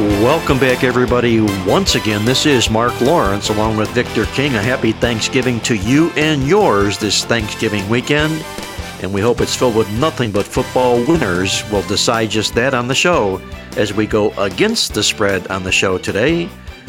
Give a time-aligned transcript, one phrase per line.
[0.00, 1.42] Welcome back, everybody.
[1.66, 4.54] Once again, this is Mark Lawrence along with Victor King.
[4.54, 8.32] A happy Thanksgiving to you and yours this Thanksgiving weekend.
[9.02, 11.62] And we hope it's filled with nothing but football winners.
[11.70, 13.42] We'll decide just that on the show
[13.76, 16.48] as we go against the spread on the show today.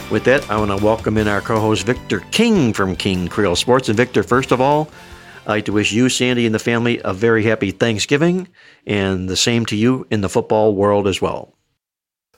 [0.09, 3.57] With that, I want to welcome in our co host Victor King from King Creole
[3.57, 3.89] Sports.
[3.89, 4.89] And Victor, first of all,
[5.45, 8.47] I'd like to wish you, Sandy, and the family a very happy Thanksgiving,
[8.87, 11.57] and the same to you in the football world as well.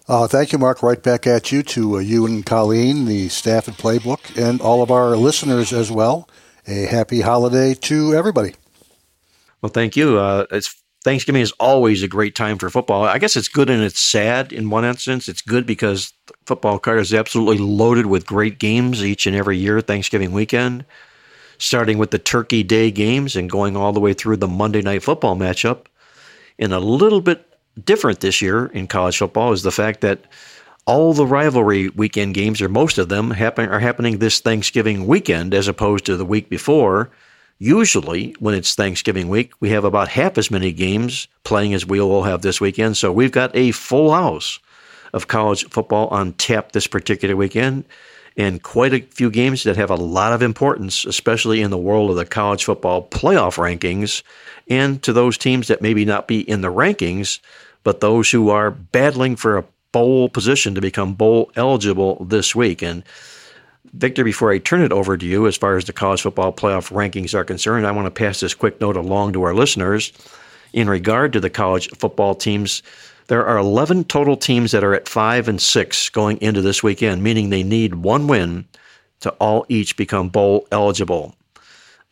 [0.08, 0.84] Uh, thank you, Mark.
[0.84, 4.84] Right back at you, to uh, you and Colleen, the staff at Playbook, and all
[4.84, 6.28] of our listeners as well.
[6.68, 8.56] A happy holiday to everybody.
[9.62, 10.18] Well, thank you.
[10.18, 13.04] Uh, it's Thanksgiving is always a great time for football.
[13.04, 15.28] I guess it's good and it's sad in one instance.
[15.28, 16.14] It's good because
[16.46, 19.82] football card is absolutely loaded with great games each and every year.
[19.82, 20.86] Thanksgiving weekend,
[21.58, 25.04] starting with the Turkey Day games and going all the way through the Monday Night
[25.04, 25.86] Football matchup.
[26.58, 27.53] And a little bit
[27.84, 30.26] different this year in college football is the fact that
[30.86, 35.54] all the rivalry weekend games, or most of them, happen are happening this Thanksgiving weekend
[35.54, 37.10] as opposed to the week before.
[37.58, 42.02] Usually, when it's Thanksgiving week, we have about half as many games playing as we
[42.02, 42.98] will have this weekend.
[42.98, 44.60] So we've got a full house
[45.14, 47.86] of college football on tap this particular weekend,
[48.36, 52.10] and quite a few games that have a lot of importance, especially in the world
[52.10, 54.24] of the college football playoff rankings,
[54.68, 57.40] and to those teams that maybe not be in the rankings,
[57.84, 62.82] but those who are battling for a bowl position to become bowl eligible this week.
[62.82, 63.04] And
[63.94, 66.92] Victor, before I turn it over to you, as far as the college football playoff
[66.92, 70.12] rankings are concerned, I want to pass this quick note along to our listeners.
[70.74, 72.82] In regard to the college football teams,
[73.28, 77.24] there are 11 total teams that are at 5 and 6 going into this weekend,
[77.24, 78.66] meaning they need one win
[79.22, 81.36] to all each become bowl eligible.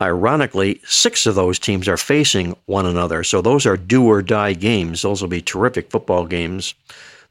[0.01, 4.53] Ironically, six of those teams are facing one another, so those are do or die
[4.53, 5.03] games.
[5.03, 6.73] Those will be terrific football games.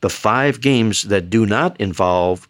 [0.03, 2.49] The five games that do not involve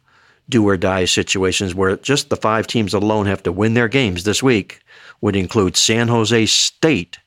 [0.51, 4.25] do or die situations where just the five teams alone have to win their games
[4.25, 4.81] this week
[5.23, 7.19] would include San Jose State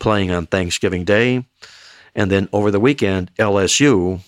[0.00, 1.46] playing on Thanksgiving Day,
[2.14, 4.20] and then over the weekend, LSU,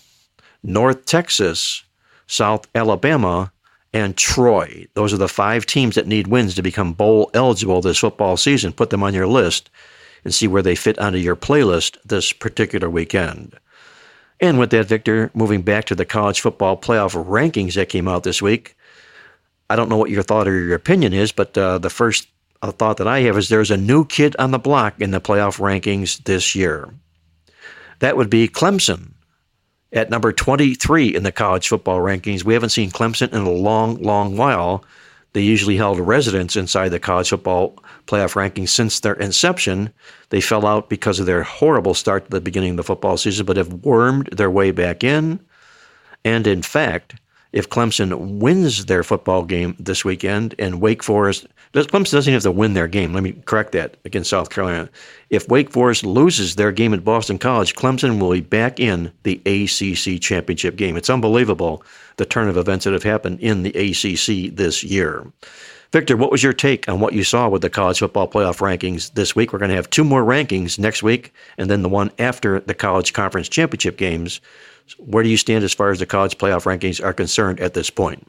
[0.63, 1.83] North Texas,
[2.27, 3.51] South Alabama,
[3.93, 4.87] and Troy.
[4.95, 8.73] Those are the five teams that need wins to become bowl eligible this football season.
[8.73, 9.69] Put them on your list
[10.23, 13.59] and see where they fit onto your playlist this particular weekend.
[14.39, 18.23] And with that, Victor, moving back to the college football playoff rankings that came out
[18.23, 18.75] this week,
[19.69, 22.27] I don't know what your thought or your opinion is, but uh, the first
[22.61, 25.21] uh, thought that I have is there's a new kid on the block in the
[25.21, 26.93] playoff rankings this year.
[27.99, 29.13] That would be Clemson
[29.91, 32.43] at number 23 in the college football rankings.
[32.43, 34.83] We haven't seen Clemson in a long, long while.
[35.33, 39.91] They usually held residence inside the college football playoff rankings since their inception.
[40.29, 43.45] They fell out because of their horrible start at the beginning of the football season,
[43.45, 45.39] but have wormed their way back in.
[46.23, 47.15] And in fact,
[47.51, 52.51] if Clemson wins their football game this weekend and Wake Forest, Clemson doesn't have to
[52.51, 53.13] win their game.
[53.13, 54.89] Let me correct that against South Carolina.
[55.31, 59.41] If Wake Forest loses their game at Boston College, Clemson will be back in the
[59.45, 60.95] ACC championship game.
[60.95, 61.83] It's unbelievable
[62.17, 65.25] the turn of events that have happened in the ACC this year.
[65.91, 69.13] Victor, what was your take on what you saw with the college football playoff rankings
[69.13, 69.53] this week?
[69.53, 72.73] We're going to have two more rankings next week, and then the one after the
[72.73, 74.41] college conference championship games.
[74.97, 77.89] Where do you stand as far as the college playoff rankings are concerned at this
[77.89, 78.27] point?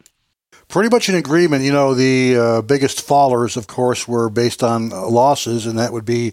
[0.75, 1.63] Pretty much in agreement.
[1.63, 5.93] You know, the uh, biggest fallers, of course, were based on uh, losses, and that
[5.93, 6.33] would be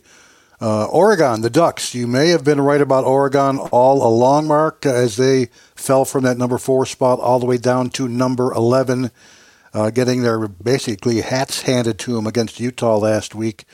[0.59, 1.93] uh, Oregon, the Ducks.
[1.93, 6.39] You may have been right about Oregon all along, Mark, as they fell from that
[6.39, 9.11] number four spot all the way down to number 11,
[9.75, 13.65] uh, getting their basically hats handed to them against Utah last week.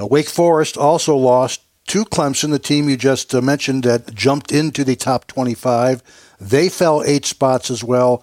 [0.00, 4.52] Uh, Wake Forest also lost to Clemson, the team you just uh, mentioned that jumped
[4.52, 6.00] into the top 25.
[6.40, 8.22] They fell eight spots as well.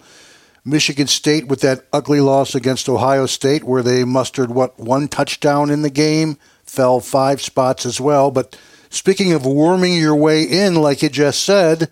[0.64, 5.70] Michigan State with that ugly loss against Ohio State, where they mustered, what, one touchdown
[5.70, 8.30] in the game, fell five spots as well.
[8.30, 8.58] But
[8.90, 11.90] speaking of worming your way in, like you just said,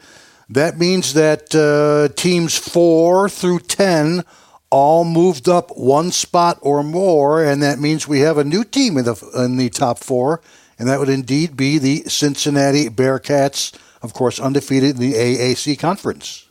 [0.48, 4.24] that means that uh, teams four through 10
[4.70, 8.96] all moved up one spot or more, and that means we have a new team
[8.96, 10.42] in the, in the top four
[10.78, 16.47] and that would indeed be the Cincinnati Bearcats, of course, undefeated in the AAC conference.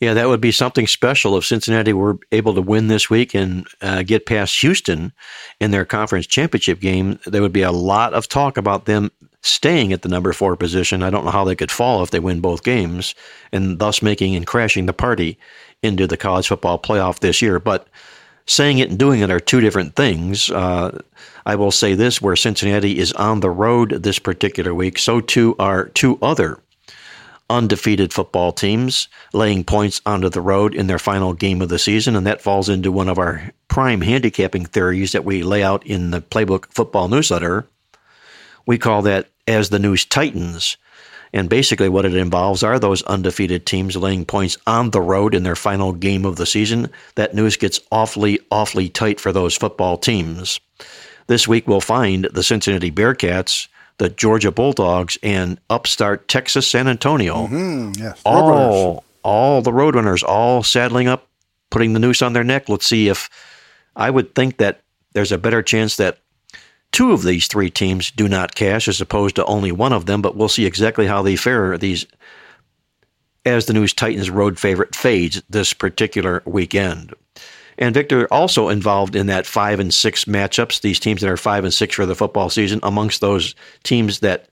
[0.00, 3.66] Yeah, that would be something special if Cincinnati were able to win this week and
[3.82, 5.12] uh, get past Houston
[5.60, 7.18] in their conference championship game.
[7.26, 9.10] There would be a lot of talk about them
[9.42, 11.02] staying at the number four position.
[11.02, 13.14] I don't know how they could fall if they win both games,
[13.52, 15.38] and thus making and crashing the party
[15.82, 17.60] into the college football playoff this year.
[17.60, 17.86] But
[18.46, 20.50] saying it and doing it are two different things.
[20.50, 20.98] Uh,
[21.44, 25.56] I will say this where Cincinnati is on the road this particular week, so too
[25.58, 26.58] are two other
[27.50, 32.16] undefeated football teams laying points onto the road in their final game of the season,
[32.16, 36.12] and that falls into one of our prime handicapping theories that we lay out in
[36.12, 37.66] the Playbook Football newsletter.
[38.64, 40.76] We call that as the news tightens.
[41.32, 45.44] And basically, what it involves are those undefeated teams laying points on the road in
[45.44, 46.88] their final game of the season.
[47.14, 50.58] That news gets awfully, awfully tight for those football teams.
[51.28, 53.68] This week, we'll find the Cincinnati Bearcats,
[54.00, 57.46] the Georgia Bulldogs, and upstart Texas San Antonio.
[57.46, 58.18] Mm-hmm, yes.
[58.24, 61.28] All, all the Roadrunners, all saddling up,
[61.68, 62.70] putting the noose on their neck.
[62.70, 63.28] Let's see if
[63.94, 64.80] I would think that
[65.12, 66.16] there's a better chance that
[66.92, 70.22] two of these three teams do not cash as opposed to only one of them,
[70.22, 72.06] but we'll see exactly how they fare these
[73.44, 77.12] as the news Titans road favorite fades this particular weekend.
[77.80, 81.64] And Victor also involved in that five and six matchups, these teams that are five
[81.64, 84.48] and six for the football season, amongst those teams that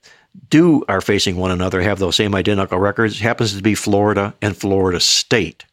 [0.49, 4.57] do are facing one another, have those same identical records, happens to be Florida and
[4.57, 5.65] Florida State.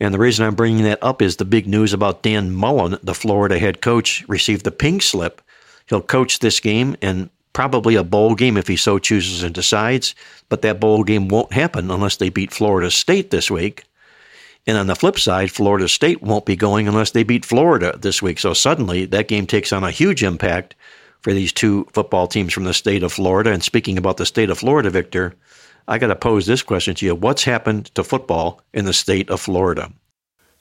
[0.00, 3.14] And the reason I'm bringing that up is the big news about Dan Mullen, the
[3.14, 5.42] Florida head coach, received the pink slip
[5.90, 10.14] He'll coach this game and probably a bowl game if he so chooses and decides,
[10.48, 13.82] but that bowl game won't happen unless they beat Florida State this week.
[14.66, 18.20] And on the flip side, Florida State won't be going unless they beat Florida this
[18.20, 18.38] week.
[18.38, 20.74] So suddenly that game takes on a huge impact
[21.20, 23.50] for these two football teams from the state of Florida.
[23.50, 25.34] And speaking about the state of Florida, Victor,
[25.88, 27.14] I got to pose this question to you.
[27.14, 29.92] What's happened to football in the state of Florida?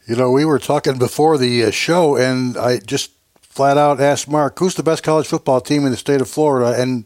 [0.07, 3.11] You know, we were talking before the uh, show, and I just
[3.41, 6.81] flat out asked Mark, who's the best college football team in the state of Florida?
[6.81, 7.05] And,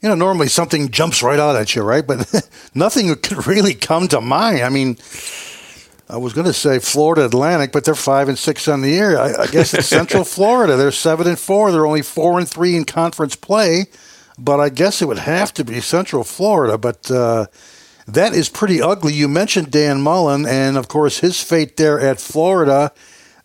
[0.00, 2.06] you know, normally something jumps right out at you, right?
[2.06, 4.60] But nothing could really come to mind.
[4.60, 4.98] I mean,
[6.12, 9.16] I was going to say Florida Atlantic, but they're five and six on the year.
[9.18, 10.76] I, I guess it's Central Florida.
[10.76, 11.72] They're seven and four.
[11.72, 13.86] They're only four and three in conference play,
[14.38, 16.76] but I guess it would have to be Central Florida.
[16.76, 17.46] But uh,
[18.06, 19.14] that is pretty ugly.
[19.14, 22.92] You mentioned Dan Mullen, and of course his fate there at Florida.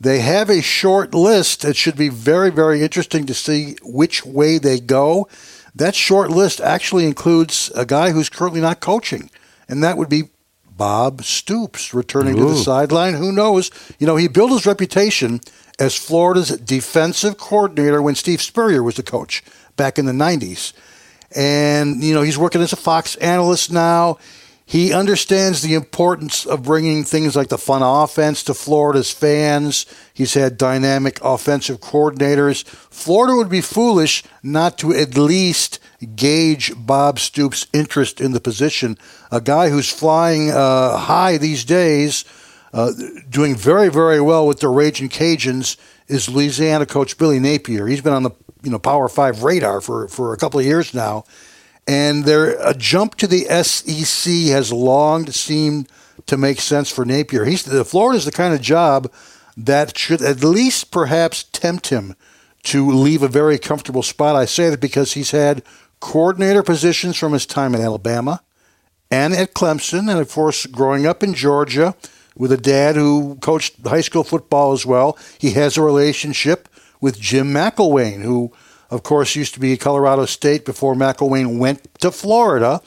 [0.01, 1.63] They have a short list.
[1.63, 5.29] It should be very, very interesting to see which way they go.
[5.73, 9.31] That short list actually includes a guy who's currently not coaching,
[9.69, 10.23] and that would be
[10.77, 12.43] Bob Stoops returning Ooh.
[12.43, 13.15] to the sideline.
[13.15, 13.71] Who knows?
[13.99, 15.41] You know, he built his reputation
[15.79, 19.43] as Florida's defensive coordinator when Steve Spurrier was the coach
[19.75, 20.73] back in the 90s.
[21.35, 24.17] And, you know, he's working as a Fox analyst now.
[24.69, 29.85] He understands the importance of bringing things like the fun offense to Florida's fans.
[30.13, 32.65] He's had dynamic offensive coordinators.
[32.65, 35.79] Florida would be foolish not to at least
[36.17, 38.97] gauge Bob Stoops' interest in the position.
[39.31, 42.25] A guy who's flying uh, high these days,
[42.73, 42.91] uh,
[43.29, 45.77] doing very, very well with the Raging Cajuns,
[46.09, 47.87] is Louisiana coach Billy Napier.
[47.87, 48.31] He's been on the
[48.63, 51.23] you know Power Five radar for, for a couple of years now
[51.87, 55.89] and there a jump to the SEC has long seemed
[56.25, 57.45] to make sense for Napier.
[57.45, 59.11] He's the Florida's the kind of job
[59.55, 62.15] that should at least perhaps tempt him
[62.63, 64.35] to leave a very comfortable spot.
[64.35, 65.63] I say that because he's had
[65.99, 68.43] coordinator positions from his time at Alabama
[69.09, 71.95] and at Clemson, and of course growing up in Georgia
[72.35, 75.17] with a dad who coached high school football as well.
[75.39, 76.67] He has a relationship
[76.99, 78.51] with Jim McElwain, who
[78.89, 82.81] of course, used to be Colorado State before McElwain went to Florida.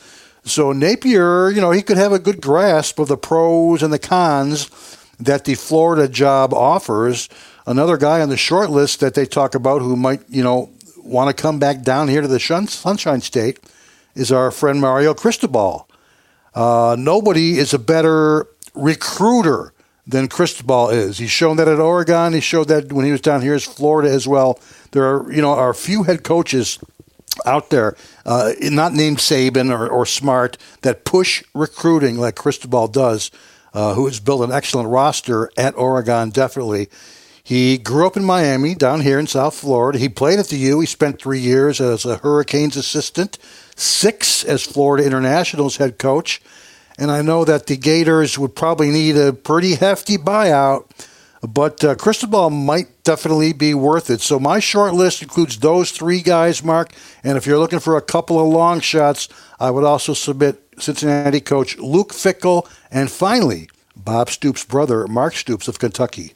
[0.45, 3.99] So Napier, you know, he could have a good grasp of the pros and the
[3.99, 4.71] cons
[5.19, 7.28] that the Florida job offers.
[7.66, 11.35] Another guy on the short list that they talk about who might, you know, want
[11.35, 13.61] to come back down here to the Sunshine State
[14.14, 15.88] is our friend Mario Cristobal.
[16.54, 19.73] Uh, nobody is a better recruiter
[20.11, 21.19] than Cristobal is.
[21.19, 22.33] He's shown that at Oregon.
[22.33, 24.59] He showed that when he was down here as Florida as well.
[24.93, 26.79] There are, you know, are a few head coaches
[27.47, 33.31] out there, uh, not named Saban or, or, Smart, that push recruiting like Cristobal does,
[33.73, 36.88] uh, who has built an excellent roster at Oregon, definitely.
[37.43, 39.99] He grew up in Miami, down here in South Florida.
[39.99, 40.81] He played at the U.
[40.81, 43.38] He spent three years as a Hurricanes assistant,
[43.76, 46.43] six as Florida Internationals head coach.
[47.00, 50.88] And I know that the Gators would probably need a pretty hefty buyout
[51.42, 54.21] but uh, Cristobal might definitely be worth it.
[54.21, 56.92] So my short list includes those three guys, Mark.
[57.25, 59.28] And if you're looking for a couple of long shots,
[59.59, 65.69] I would also submit Cincinnati coach Luke Fickell and finally Bob Stoops' brother, Mark Stoops
[65.69, 66.35] of Kentucky.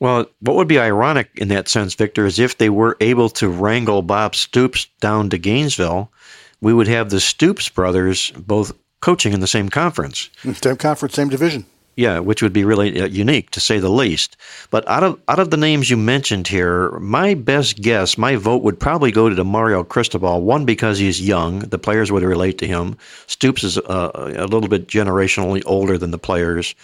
[0.00, 3.48] Well, what would be ironic in that sense, Victor, is if they were able to
[3.48, 6.12] wrangle Bob Stoops down to Gainesville,
[6.60, 10.30] we would have the Stoops brothers both coaching in the same conference.
[10.42, 11.66] Same conference, same division.
[11.96, 14.36] Yeah, which would be really uh, unique to say the least.
[14.70, 18.62] But out of out of the names you mentioned here, my best guess, my vote
[18.62, 20.42] would probably go to Mario Cristobal.
[20.42, 22.96] One because he's young, the players would relate to him.
[23.26, 26.76] Stoops is uh, a little bit generationally older than the players.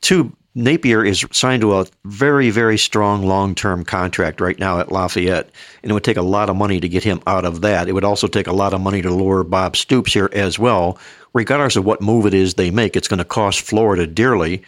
[0.00, 4.90] Two, Napier is signed to a very, very strong long term contract right now at
[4.90, 5.50] Lafayette,
[5.82, 7.88] and it would take a lot of money to get him out of that.
[7.88, 10.98] It would also take a lot of money to lure Bob Stoops here as well.
[11.36, 14.62] Regardless of what move it is they make, it's going to cost Florida dearly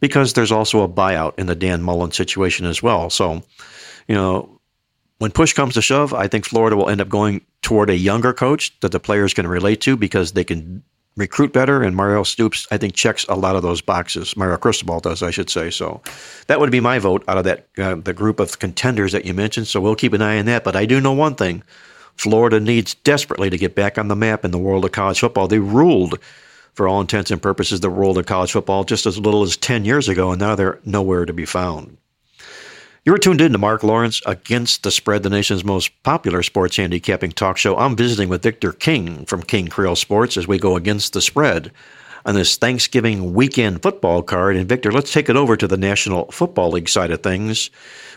[0.00, 3.10] because there's also a buyout in the Dan Mullen situation as well.
[3.10, 3.42] So,
[4.08, 4.58] you know,
[5.18, 8.32] when push comes to shove, I think Florida will end up going toward a younger
[8.32, 10.82] coach that the players can relate to because they can
[11.18, 14.34] recruit better, and Mario Stoops, I think, checks a lot of those boxes.
[14.38, 15.68] Mario Cristobal does, I should say.
[15.68, 16.00] So
[16.46, 19.34] that would be my vote out of that uh, the group of contenders that you
[19.34, 19.66] mentioned.
[19.66, 20.64] So we'll keep an eye on that.
[20.64, 21.62] But I do know one thing:
[22.16, 25.48] Florida needs desperately to get back on the map in the world of college football.
[25.48, 26.18] They ruled.
[26.74, 29.86] For all intents and purposes, the world of college football just as little as 10
[29.86, 31.96] years ago, and now they're nowhere to be found.
[33.06, 37.30] You're tuned in to Mark Lawrence Against the Spread, the nation's most popular sports handicapping
[37.30, 37.78] talk show.
[37.78, 41.70] I'm visiting with Victor King from King Creole Sports as we go against the spread
[42.26, 44.56] on this Thanksgiving weekend football card.
[44.56, 47.70] And Victor, let's take it over to the National Football League side of things,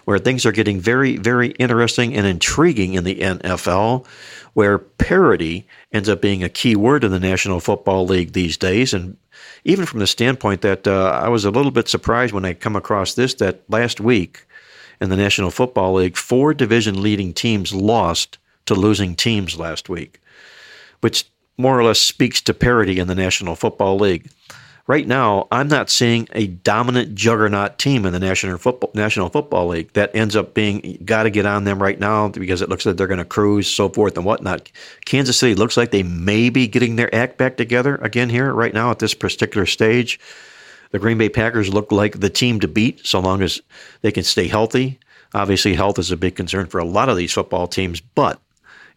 [0.09, 4.07] where things are getting very, very interesting and intriguing in the NFL,
[4.55, 8.91] where parity ends up being a key word in the National Football League these days.
[8.91, 9.17] And
[9.65, 12.75] even from the standpoint that uh, I was a little bit surprised when I come
[12.75, 14.47] across this that last week
[14.99, 20.19] in the National Football League, four division leading teams lost to losing teams last week,
[21.01, 24.31] which more or less speaks to parity in the National Football League.
[24.89, 29.67] Right now, I'm not seeing a dominant juggernaut team in the National Football National Football
[29.67, 32.87] League that ends up being got to get on them right now because it looks
[32.87, 34.71] like they're going to cruise, so forth and whatnot.
[35.05, 38.73] Kansas City looks like they may be getting their act back together again here right
[38.73, 40.19] now at this particular stage.
[40.89, 43.61] The Green Bay Packers look like the team to beat so long as
[44.01, 44.97] they can stay healthy.
[45.35, 48.41] Obviously, health is a big concern for a lot of these football teams, but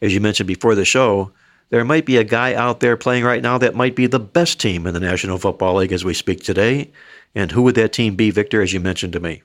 [0.01, 1.33] as you mentioned before the show,
[1.73, 4.61] there might be a guy out there playing right now that might be the best
[4.61, 6.91] team in the National Football League as we speak today.
[7.35, 9.43] And who would that team be, Victor, as you mentioned to me?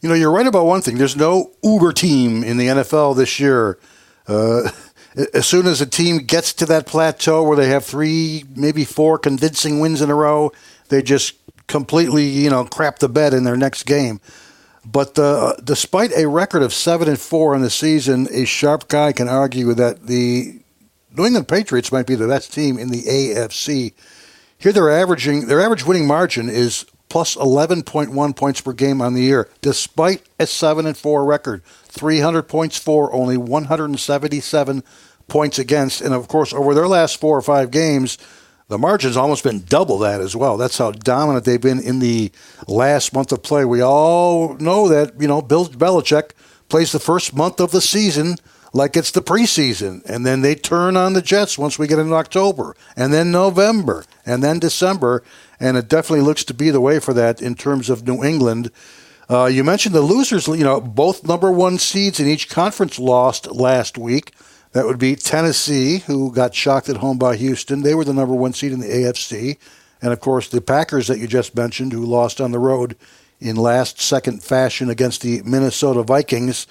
[0.00, 0.96] You know, you're right about one thing.
[0.96, 3.78] There's no uber team in the NFL this year.
[4.26, 4.70] Uh,
[5.34, 9.18] as soon as a team gets to that plateau where they have three, maybe four
[9.18, 10.52] convincing wins in a row,
[10.88, 11.34] they just
[11.66, 14.22] completely, you know, crap the bed in their next game.
[14.86, 19.12] But uh, despite a record of seven and four in the season, a sharp guy
[19.12, 20.61] can argue that the
[21.16, 23.92] New England Patriots might be the best team in the AFC.
[24.58, 29.22] Here, they're averaging their average winning margin is plus 11.1 points per game on the
[29.22, 31.62] year, despite a seven and four record.
[31.88, 34.82] 300 points for, only 177
[35.28, 38.18] points against, and of course, over their last four or five games
[38.72, 40.56] the margin's almost been double that as well.
[40.56, 42.32] That's how dominant they've been in the
[42.66, 43.66] last month of play.
[43.66, 46.30] We all know that, you know, Bill Belichick
[46.70, 48.36] plays the first month of the season
[48.72, 50.04] like it's the preseason.
[50.06, 54.04] And then they turn on the Jets once we get into October, and then November,
[54.24, 55.22] and then December.
[55.60, 58.70] And it definitely looks to be the way for that in terms of New England.
[59.30, 63.50] Uh, you mentioned the losers, you know, both number one seeds in each conference lost
[63.50, 64.32] last week.
[64.72, 67.82] That would be Tennessee, who got shocked at home by Houston.
[67.82, 69.58] They were the number one seed in the AFC.
[70.00, 72.96] And of course, the Packers that you just mentioned, who lost on the road
[73.38, 76.66] in last second fashion against the Minnesota Vikings.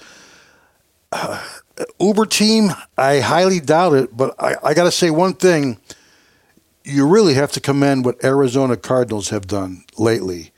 [1.10, 1.42] Uh,
[2.00, 5.78] Uber team, I highly doubt it, but I, I got to say one thing.
[6.84, 10.52] You really have to commend what Arizona Cardinals have done lately.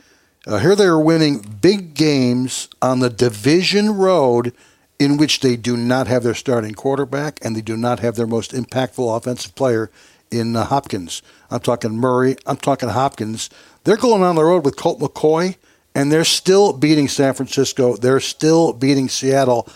[0.47, 4.53] Uh, here they are winning big games on the division road
[4.99, 8.27] in which they do not have their starting quarterback and they do not have their
[8.27, 9.91] most impactful offensive player
[10.31, 11.23] in uh, Hopkins.
[11.51, 12.37] I'm talking Murray.
[12.47, 13.51] I'm talking Hopkins.
[13.85, 15.57] They're going on the road with Colt McCoy,
[15.95, 17.97] and they're still beating San Francisco.
[17.97, 19.69] They're still beating Seattle.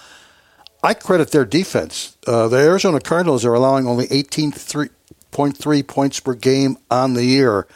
[0.83, 2.17] I credit their defense.
[2.27, 7.67] Uh, the Arizona Cardinals are allowing only 18.3 points per game on the year.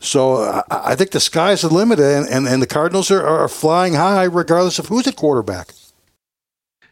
[0.00, 3.48] So uh, I think the sky's the limit, and, and, and the Cardinals are, are
[3.48, 5.72] flying high regardless of who's at quarterback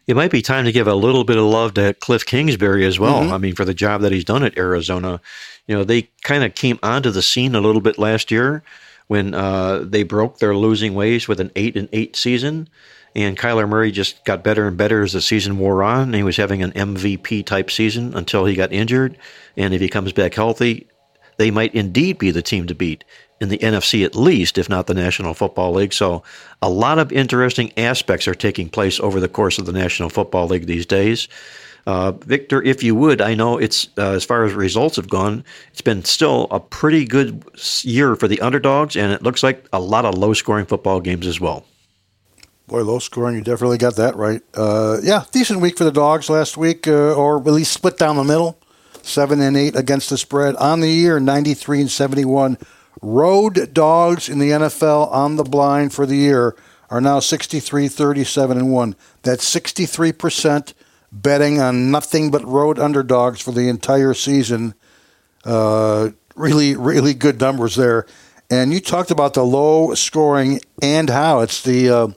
[0.08, 2.98] it might be time to give a little bit of love to Cliff Kingsbury as
[2.98, 3.20] well.
[3.20, 3.32] Mm-hmm.
[3.32, 5.20] I mean, for the job that he's done at Arizona.
[5.66, 8.62] You know, they kind of came onto the scene a little bit last year
[9.08, 12.70] when uh, they broke their losing ways with an eight and eight season.
[13.14, 16.12] And Kyler Murray just got better and better as the season wore on.
[16.12, 19.18] He was having an MVP type season until he got injured.
[19.56, 20.86] And if he comes back healthy,
[21.38, 23.04] they might indeed be the team to beat
[23.40, 25.92] in the NFC at least, if not the National Football League.
[25.92, 26.22] So,
[26.60, 30.48] a lot of interesting aspects are taking place over the course of the National Football
[30.48, 31.28] League these days.
[31.86, 35.44] Uh, Victor, if you would, I know it's uh, as far as results have gone,
[35.70, 37.42] it's been still a pretty good
[37.82, 41.26] year for the underdogs, and it looks like a lot of low scoring football games
[41.26, 41.64] as well.
[42.68, 44.42] Boy, low scoring, you definitely got that right.
[44.52, 48.16] Uh, yeah, decent week for the dogs last week, uh, or at least split down
[48.16, 48.60] the middle.
[49.00, 52.58] Seven and eight against the spread on the year, 93 and 71.
[53.00, 56.54] Road dogs in the NFL on the blind for the year
[56.90, 58.96] are now 63, 37 and 1.
[59.22, 60.74] That's 63%
[61.10, 64.74] betting on nothing but road underdogs for the entire season.
[65.42, 68.04] Uh, really, really good numbers there.
[68.50, 72.08] And you talked about the low scoring and how it's the uh,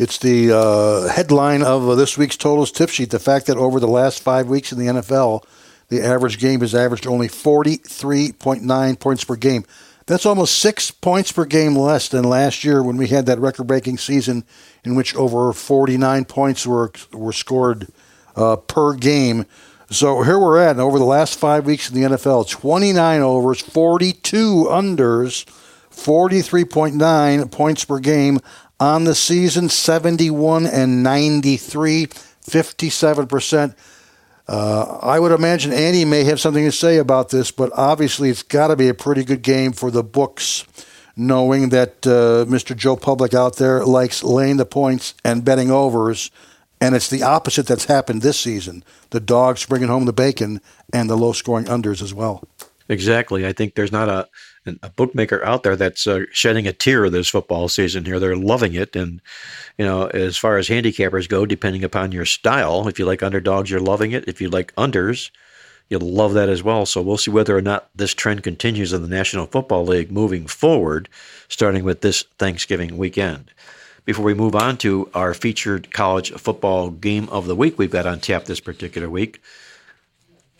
[0.00, 3.10] it's the uh, headline of uh, this week's totals tip sheet.
[3.10, 5.44] The fact that over the last five weeks in the NFL,
[5.88, 9.64] the average game has averaged only 43.9 points per game.
[10.06, 13.66] That's almost six points per game less than last year when we had that record
[13.66, 14.44] breaking season
[14.84, 17.88] in which over 49 points were, were scored
[18.36, 19.44] uh, per game.
[19.90, 24.66] So here we're at, over the last five weeks in the NFL 29 overs, 42
[24.70, 25.44] unders,
[25.90, 28.40] 43.9 points per game
[28.80, 33.74] on the season, 71 and 93, 57%.
[34.48, 38.42] Uh, I would imagine Andy may have something to say about this, but obviously it's
[38.42, 40.64] got to be a pretty good game for the books,
[41.14, 42.74] knowing that uh, Mr.
[42.74, 46.30] Joe Public out there likes laying the points and betting overs.
[46.80, 48.82] And it's the opposite that's happened this season.
[49.10, 52.42] The dogs bringing home the bacon and the low scoring unders as well.
[52.88, 53.46] Exactly.
[53.46, 54.26] I think there's not a
[54.66, 58.18] a bookmaker out there that's uh, shedding a tear this football season here.
[58.18, 59.20] They're loving it, and
[59.78, 63.70] you know, as far as handicappers go, depending upon your style, if you like underdogs,
[63.70, 64.28] you're loving it.
[64.28, 65.30] If you like unders,
[65.88, 66.86] you'll love that as well.
[66.86, 70.46] So we'll see whether or not this trend continues in the National Football League moving
[70.46, 71.08] forward,
[71.48, 73.50] starting with this Thanksgiving weekend.
[74.04, 78.06] Before we move on to our featured college football game of the week we've got
[78.06, 79.40] on tap this particular week,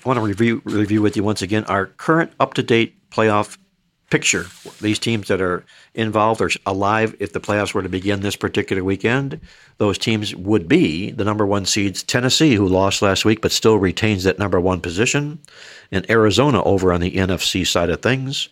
[0.04, 3.58] I want to review review with you once again our current up to date playoff
[4.10, 4.46] picture.
[4.80, 8.84] These teams that are involved or alive if the playoffs were to begin this particular
[8.84, 9.40] weekend,
[9.78, 13.78] those teams would be the number one seeds Tennessee, who lost last week but still
[13.78, 15.38] retains that number one position,
[15.90, 18.48] and Arizona over on the NFC side of things,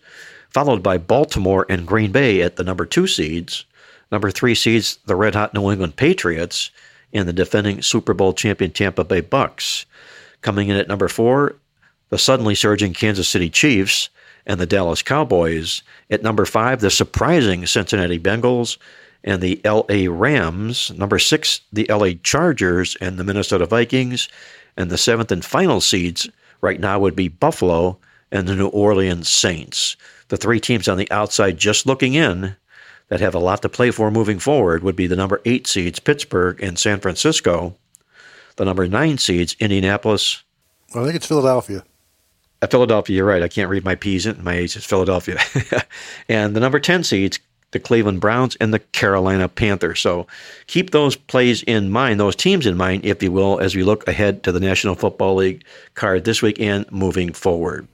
[0.48, 3.64] followed by Baltimore and Green Bay at the number two seeds.
[4.10, 6.70] Number three seeds the red hot New England Patriots
[7.12, 9.86] and the defending Super Bowl champion Tampa Bay Bucks.
[10.40, 11.56] Coming in at number four,
[12.10, 14.08] the suddenly surging Kansas City Chiefs
[14.48, 15.82] and the Dallas Cowboys.
[16.11, 18.78] At number five, the surprising Cincinnati Bengals
[19.22, 20.90] and the LA Rams.
[20.96, 24.28] Number six, the LA Chargers and the Minnesota Vikings.
[24.76, 26.28] And the seventh and final seeds
[26.61, 27.98] right now would be Buffalo
[28.32, 29.96] and the New Orleans Saints.
[30.28, 32.56] The three teams on the outside just looking in
[33.08, 35.98] that have a lot to play for moving forward would be the number eight seeds,
[35.98, 37.76] Pittsburgh and San Francisco.
[38.56, 40.42] The number nine seeds, Indianapolis.
[40.94, 41.84] I think it's Philadelphia.
[42.60, 43.42] At Philadelphia, you're right.
[43.42, 44.74] I can't read my P's and my A's.
[44.74, 45.38] It's Philadelphia.
[46.28, 47.38] and the number 10 seeds,
[47.70, 50.00] the Cleveland Browns and the Carolina Panthers.
[50.00, 50.26] So
[50.66, 54.08] keep those plays in mind, those teams in mind, if you will, as we look
[54.08, 57.86] ahead to the National Football League card this week and moving forward.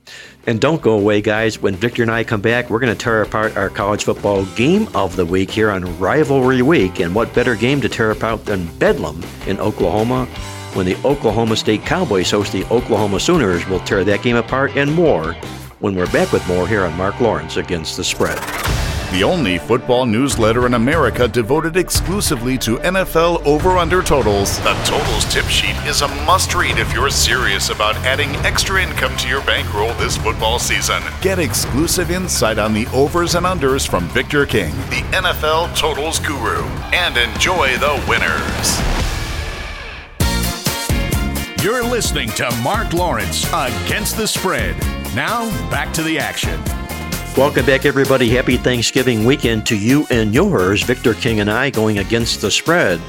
[0.47, 1.61] And don't go away, guys.
[1.61, 4.89] When Victor and I come back, we're going to tear apart our college football game
[4.95, 7.01] of the week here on Rivalry Week.
[7.01, 10.29] And what better game to tear apart than Bedlam in Oklahoma?
[10.75, 13.67] When the Oklahoma State Cowboys host the Oklahoma Sooners.
[13.67, 15.35] We'll tear that game apart and more
[15.81, 18.39] when we're back with more here on Mark Lawrence Against the Spread.
[19.15, 24.59] The only football newsletter in America devoted exclusively to NFL over under totals.
[24.65, 29.17] The Totals Tip Sheet is a must read if you're serious about adding extra income
[29.19, 31.01] to your bankroll this football season.
[31.21, 36.65] Get exclusive insight on the overs and unders from Victor King, the NFL Totals Guru,
[36.93, 39.04] and enjoy the winners.
[41.65, 44.77] You're listening to Mark Lawrence Against the Spread.
[45.15, 46.63] Now, back to the action.
[47.39, 48.29] Welcome back, everybody.
[48.29, 50.83] Happy Thanksgiving weekend to you and yours.
[50.83, 53.01] Victor King and I going against the spread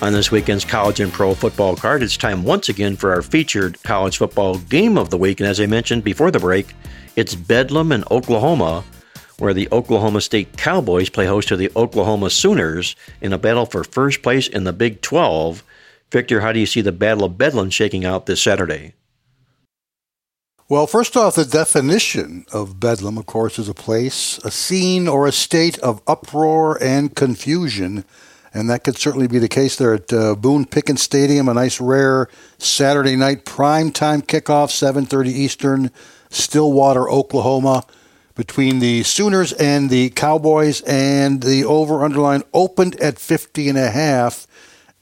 [0.00, 2.04] on this weekend's college and pro football card.
[2.04, 5.40] It's time once again for our featured college football game of the week.
[5.40, 6.76] And as I mentioned before the break,
[7.16, 8.84] it's Bedlam in Oklahoma,
[9.40, 13.82] where the Oklahoma State Cowboys play host to the Oklahoma Sooners in a battle for
[13.82, 15.64] first place in the Big 12
[16.10, 18.94] Victor, how do you see the Battle of Bedlam shaking out this Saturday?
[20.68, 25.26] Well, first off, the definition of Bedlam, of course, is a place, a scene, or
[25.26, 28.04] a state of uproar and confusion.
[28.52, 31.80] And that could certainly be the case there at uh, Boone Pickens Stadium, a nice
[31.80, 35.90] rare Saturday night prime time kickoff, 7:30 Eastern.
[36.30, 37.84] Stillwater, Oklahoma,
[38.34, 43.90] between the Sooners and the Cowboys, and the over underline opened at 50 and a
[43.90, 44.46] half.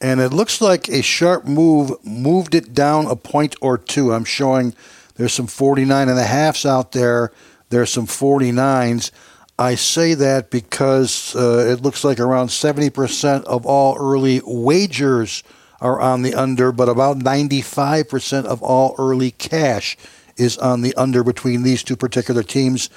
[0.00, 4.12] And it looks like a sharp move moved it down a point or two.
[4.12, 4.74] I'm showing
[5.14, 7.32] there's some 49 and a halfs out there.
[7.70, 9.10] There's some 49s.
[9.58, 15.42] I say that because uh, it looks like around 70% of all early wagers
[15.80, 19.96] are on the under, but about 95% of all early cash
[20.36, 22.90] is on the under between these two particular teams.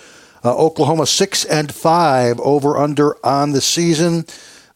[0.43, 4.25] Uh, Oklahoma 6 and 5 over under on the season.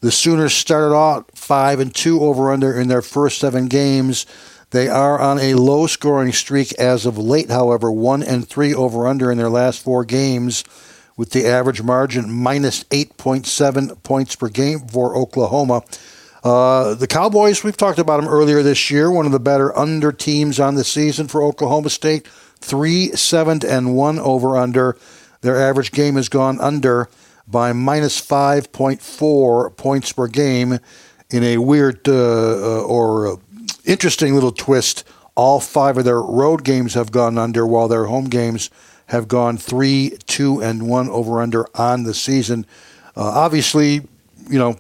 [0.04, 4.26] The Sooners started out 5 and 2 over under in their first 7 games.
[4.72, 9.08] They are on a low scoring streak as of late, however, 1 and 3 over
[9.08, 10.66] under in their last 4 games
[11.16, 15.84] with the average margin minus 8.7 points per game for Oklahoma.
[16.44, 20.12] Uh, the Cowboys, we've talked about them earlier this year, one of the better under
[20.12, 22.28] teams on the season for Oklahoma State.
[22.60, 24.98] 3 7 and 1 over under.
[25.40, 27.08] Their average game has gone under
[27.48, 30.80] by minus 5.4 points per game
[31.30, 33.40] in a weird uh, uh, or
[33.86, 35.04] interesting little twist.
[35.36, 38.70] All five of their road games have gone under, while their home games
[39.08, 42.66] have gone three, two, and one over under on the season.
[43.18, 44.02] Uh, obviously,
[44.48, 44.78] you know,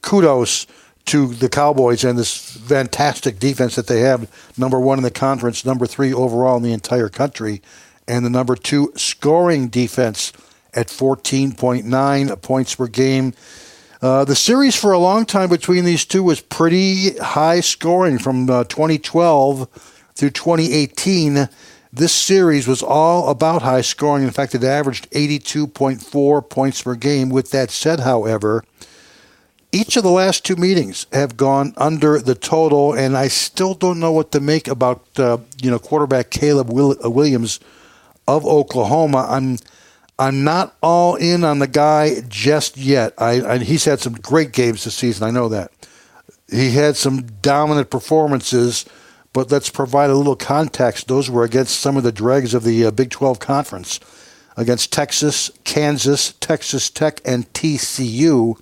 [0.00, 0.66] kudos
[1.06, 4.30] to the Cowboys and this fantastic defense that they have.
[4.56, 7.62] Number one in the conference, number three overall in the entire country,
[8.06, 10.32] and the number two scoring defense
[10.74, 13.34] at 14.9 points per game.
[14.02, 18.48] Uh, the series for a long time between these two was pretty high scoring from
[18.48, 19.68] uh, 2012
[20.14, 21.48] through 2018
[21.92, 24.22] this series was all about high scoring.
[24.22, 27.30] In fact, it averaged 82.4 points per game.
[27.30, 28.62] With that said, however,
[29.72, 33.98] each of the last two meetings have gone under the total, and I still don't
[33.98, 37.58] know what to make about uh, you know quarterback Caleb uh, Williams
[38.28, 39.26] of Oklahoma.
[39.28, 39.58] I'm
[40.20, 43.14] I'm not all in on the guy just yet.
[43.18, 45.26] I, I he's had some great games this season.
[45.26, 45.72] I know that
[46.48, 48.84] he had some dominant performances
[49.32, 51.08] but let's provide a little context.
[51.08, 54.00] Those were against some of the dregs of the uh, Big 12 Conference,
[54.56, 58.56] against Texas, Kansas, Texas Tech, and TCU.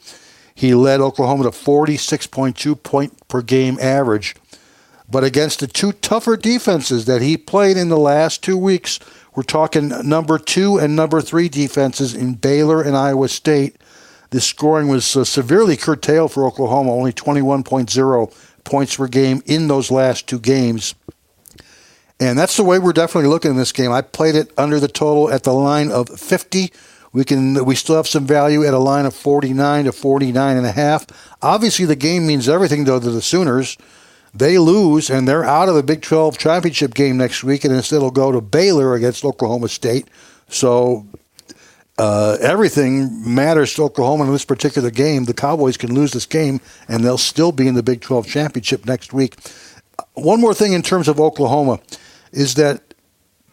[0.54, 4.36] He led Oklahoma to 46.2 point per game average.
[5.10, 9.00] But against the two tougher defenses that he played in the last two weeks,
[9.38, 13.76] we're talking number two and number three defenses in Baylor and Iowa State.
[14.30, 19.92] The scoring was uh, severely curtailed for Oklahoma, only 21.0 points per game in those
[19.92, 20.96] last two games.
[22.18, 23.92] And that's the way we're definitely looking in this game.
[23.92, 26.72] I played it under the total at the line of 50.
[27.12, 30.66] We can we still have some value at a line of 49 to 49 and
[30.66, 31.06] a half.
[31.42, 33.78] Obviously the game means everything though to the Sooners.
[34.34, 38.00] They lose and they're out of the Big 12 championship game next week and instead
[38.00, 40.08] will go to Baylor against Oklahoma State.
[40.48, 41.06] So
[41.98, 45.24] uh, everything matters to Oklahoma in this particular game.
[45.24, 48.86] The Cowboys can lose this game, and they'll still be in the Big 12 championship
[48.86, 49.34] next week.
[50.14, 51.80] One more thing in terms of Oklahoma
[52.30, 52.94] is that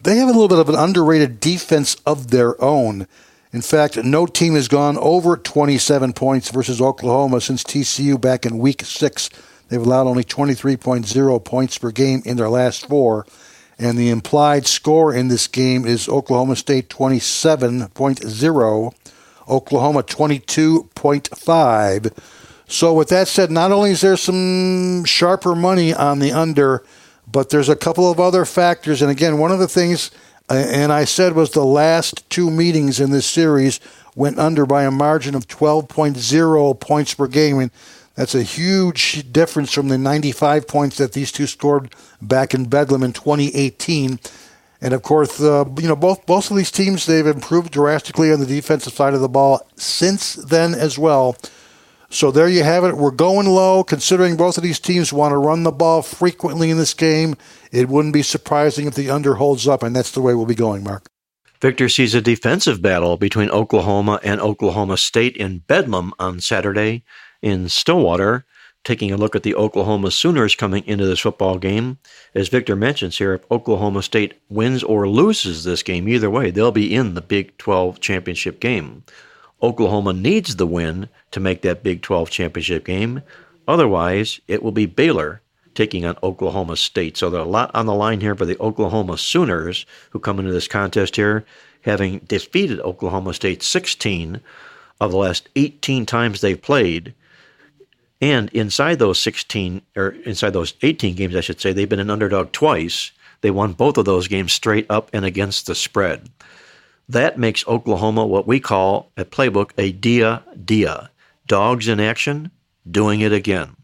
[0.01, 3.07] they have a little bit of an underrated defense of their own.
[3.51, 8.59] In fact, no team has gone over 27 points versus Oklahoma since TCU back in
[8.59, 9.29] week six.
[9.69, 13.25] They've allowed only 23.0 points per game in their last four.
[13.77, 18.93] And the implied score in this game is Oklahoma State 27.0,
[19.49, 22.13] Oklahoma 22.5.
[22.67, 26.83] So, with that said, not only is there some sharper money on the under,
[27.31, 29.01] but there's a couple of other factors.
[29.01, 30.09] And again, one of the things,
[30.49, 33.79] uh, and I said, was the last two meetings in this series
[34.15, 37.59] went under by a margin of 12.0 points per game.
[37.59, 37.71] And
[38.15, 43.03] that's a huge difference from the 95 points that these two scored back in Bedlam
[43.03, 44.19] in 2018.
[44.81, 48.39] And of course, uh, you know both both of these teams they've improved drastically on
[48.39, 51.35] the defensive side of the ball since then as well.
[52.09, 52.95] So there you have it.
[52.95, 56.77] We're going low, considering both of these teams want to run the ball frequently in
[56.77, 57.35] this game.
[57.71, 60.55] It wouldn't be surprising if the under holds up, and that's the way we'll be
[60.55, 61.07] going, Mark.
[61.61, 67.03] Victor sees a defensive battle between Oklahoma and Oklahoma State in Bedlam on Saturday
[67.45, 68.43] in Stillwater,
[68.83, 71.99] taking a look at the Oklahoma Sooners coming into this football game.
[72.33, 76.71] As Victor mentions here, if Oklahoma State wins or loses this game, either way, they'll
[76.71, 79.03] be in the Big 12 championship game.
[79.61, 83.21] Oklahoma needs the win to make that Big 12 championship game.
[83.67, 85.41] Otherwise, it will be Baylor
[85.75, 87.15] taking on Oklahoma State.
[87.15, 90.51] So there's a lot on the line here for the Oklahoma Sooners who come into
[90.51, 91.45] this contest here,
[91.81, 94.41] having defeated Oklahoma State 16
[94.99, 97.13] of the last 18 times they've played.
[98.25, 102.09] And inside those 16, or inside those 18 games, I should say, they've been an
[102.09, 103.11] underdog twice.
[103.41, 106.27] They won both of those games straight up and against the spread.
[107.07, 111.11] That makes Oklahoma what we call a Playbook a dia dia.
[111.45, 112.49] Dogs in action,
[112.89, 113.75] doing it again.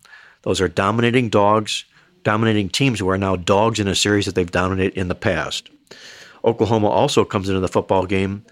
[0.42, 1.86] Those are dominating dogs,
[2.24, 5.70] dominating teams who are now dogs in a series that they've dominated in the past.
[6.44, 8.44] Oklahoma also comes into the football game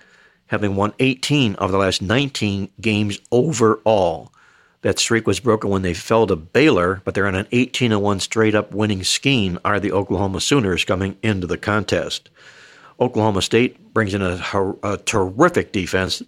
[0.46, 4.32] having won 18 of the last 19 games overall.
[4.82, 8.20] That streak was broken when they fell to Baylor, but they're on an 18 1
[8.22, 12.30] straight up winning scheme, are the Oklahoma Sooners coming into the contest.
[13.00, 14.42] Oklahoma State brings in a,
[14.84, 16.22] a terrific defense,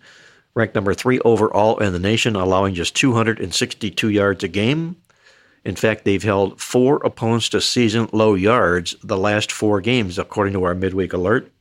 [0.54, 4.98] ranked number three overall in the nation, allowing just 262 yards a game.
[5.64, 10.54] In fact, they've held four opponents to season low yards the last four games, according
[10.54, 11.52] to our midweek alert.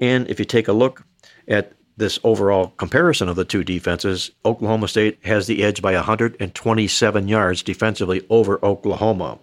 [0.00, 1.04] And if you take a look
[1.48, 7.28] at this overall comparison of the two defenses, Oklahoma State has the edge by 127
[7.28, 9.38] yards defensively over Oklahoma.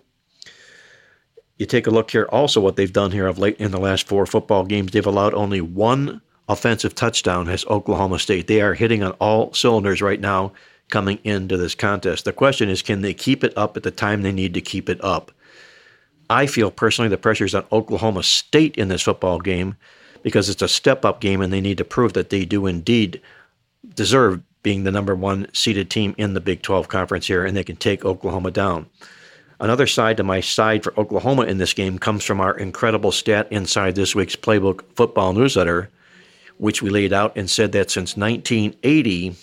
[1.57, 4.07] You take a look here also what they've done here of late in the last
[4.07, 4.91] four football games.
[4.91, 8.47] They've allowed only one offensive touchdown has Oklahoma State.
[8.47, 10.53] They are hitting on all cylinders right now
[10.89, 12.25] coming into this contest.
[12.25, 14.89] The question is can they keep it up at the time they need to keep
[14.89, 15.31] it up?
[16.29, 19.75] I feel personally the pressure is on Oklahoma State in this football game
[20.25, 23.21] because it's a step up game and they need to prove that they do indeed
[23.93, 27.63] deserve being the number one seeded team in the Big 12 conference here and they
[27.63, 28.87] can take Oklahoma down.
[29.59, 33.47] Another side to my side for Oklahoma in this game comes from our incredible stat
[33.51, 35.91] inside this week's Playbook football newsletter,
[36.57, 39.35] which we laid out and said that since 1980,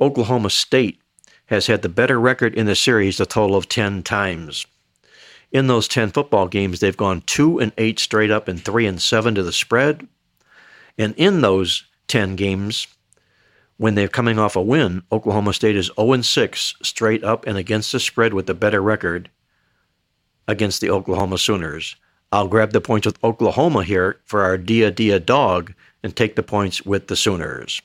[0.00, 0.98] Oklahoma State
[1.46, 4.64] has had the better record in the series a total of 10 times
[5.54, 9.00] in those 10 football games, they've gone 2 and 8 straight up and 3 and
[9.00, 10.06] 7 to the spread.
[10.98, 12.88] And in those 10 games,
[13.76, 17.56] when they're coming off a win, Oklahoma State is 0 and 6 straight up and
[17.56, 19.30] against the spread with the better record
[20.48, 21.94] against the Oklahoma Sooners.
[22.32, 26.42] I'll grab the points with Oklahoma here for our Dia Dia dog and take the
[26.42, 27.80] points with the Sooners.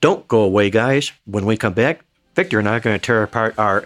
[0.00, 1.10] Don't go away, guys.
[1.24, 2.04] When we come back,
[2.36, 3.84] Victor and I are going to tear apart our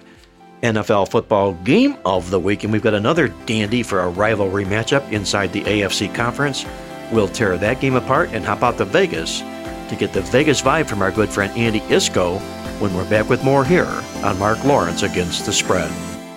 [0.62, 5.10] NFL football game of the week, and we've got another dandy for a rivalry matchup
[5.10, 6.64] inside the AFC conference.
[7.12, 10.86] We'll tear that game apart and hop out to Vegas to get the Vegas vibe
[10.86, 12.38] from our good friend Andy Isco
[12.78, 15.90] when we're back with more here on Mark Lawrence Against the Spread.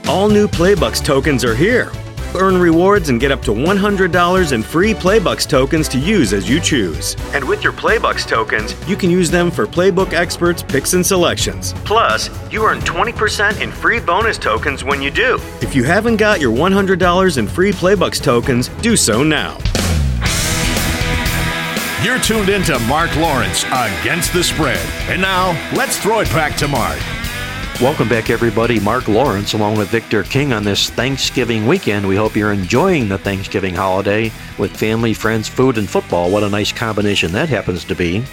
[0.08, 1.92] All new Playbucks tokens are here
[2.38, 6.60] earn rewards and get up to $100 in free Playbucks tokens to use as you
[6.60, 7.16] choose.
[7.34, 11.74] And with your Playbucks tokens, you can use them for Playbook Experts picks and selections.
[11.86, 15.40] Plus, you earn 20% in free bonus tokens when you do.
[15.62, 19.58] If you haven't got your $100 in free Playbucks tokens, do so now.
[22.04, 24.86] You're tuned into Mark Lawrence against the spread.
[25.10, 27.00] And now, let's throw it back to Mark.
[27.82, 28.80] Welcome back, everybody.
[28.80, 32.08] Mark Lawrence, along with Victor King, on this Thanksgiving weekend.
[32.08, 36.32] We hope you're enjoying the Thanksgiving holiday with family, friends, food, and football.
[36.32, 38.24] What a nice combination that happens to be.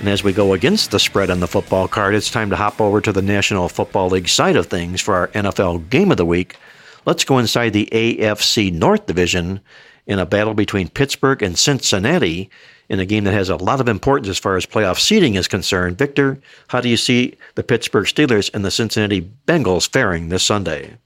[0.00, 2.80] And as we go against the spread on the football card, it's time to hop
[2.80, 6.26] over to the National Football League side of things for our NFL Game of the
[6.26, 6.56] Week.
[7.04, 9.60] Let's go inside the AFC North Division
[10.08, 12.50] in a battle between Pittsburgh and Cincinnati
[12.88, 15.48] in a game that has a lot of importance as far as playoff seeding is
[15.48, 15.98] concerned.
[15.98, 20.96] Victor, how do you see the Pittsburgh Steelers and the Cincinnati Bengals faring this Sunday?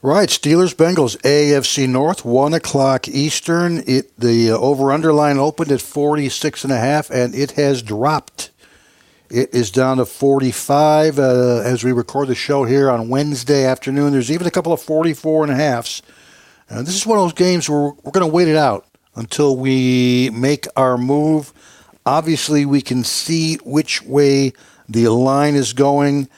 [0.00, 3.82] Right, Steelers Bengals AFC North, one o'clock Eastern.
[3.84, 7.52] It the uh, over under line opened at forty six and a half, and it
[7.52, 8.50] has dropped.
[9.28, 13.64] It is down to forty five uh, as we record the show here on Wednesday
[13.64, 14.12] afternoon.
[14.12, 16.00] There's even a couple of forty four and a halves.
[16.70, 19.56] Uh, this is one of those games where we're going to wait it out until
[19.56, 21.52] we make our move.
[22.06, 24.52] Obviously, we can see which way
[24.88, 26.28] the line is going.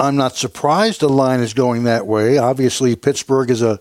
[0.00, 2.38] I'm not surprised the line is going that way.
[2.38, 3.78] Obviously, Pittsburgh is a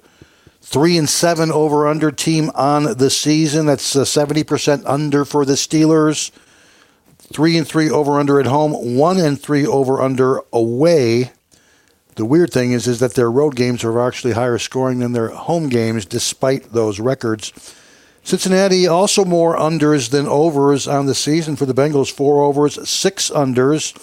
[0.62, 3.66] three and seven over under team on the season.
[3.66, 6.32] That's uh, seventy percent under for the Steelers.
[7.18, 8.96] Three and three over under at home.
[8.96, 11.32] One and three over under away.
[12.16, 15.30] The weird thing is, is that their road games are actually higher scoring than their
[15.30, 17.54] home games, despite those records.
[18.24, 22.12] Cincinnati also more unders than overs on the season for the Bengals.
[22.12, 23.96] Four overs, six unders.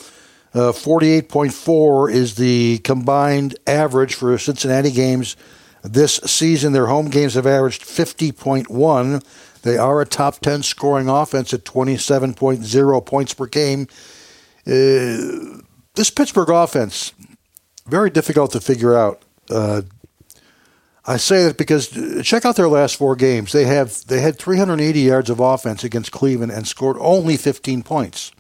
[0.54, 5.36] Uh, 48.4 is the combined average for Cincinnati games
[5.82, 6.72] this season.
[6.72, 9.22] Their home games have averaged 50.1.
[9.62, 13.88] They are a top 10 scoring offense at 27.0 points per game.
[14.66, 15.60] Uh,
[15.94, 17.12] this Pittsburgh offense,
[17.86, 19.22] very difficult to figure out.
[19.50, 19.82] Uh,
[21.08, 23.52] I say that because uh, check out their last four games.
[23.52, 28.30] They have they had 380 yards of offense against Cleveland and scored only 15 points.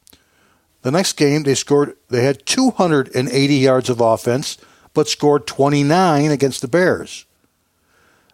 [0.82, 4.58] The next game they scored they had 280 yards of offense
[4.92, 7.24] but scored 29 against the Bears.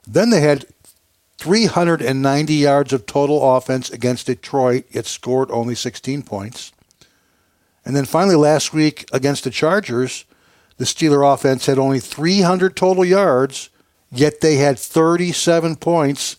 [0.07, 0.67] Then they had
[1.39, 6.73] 390 yards of total offense against Detroit, yet scored only 16 points.
[7.85, 10.25] And then finally, last week against the Chargers,
[10.79, 13.69] the Steeler offense had only 300 total yards,
[14.11, 16.37] yet they had 37 points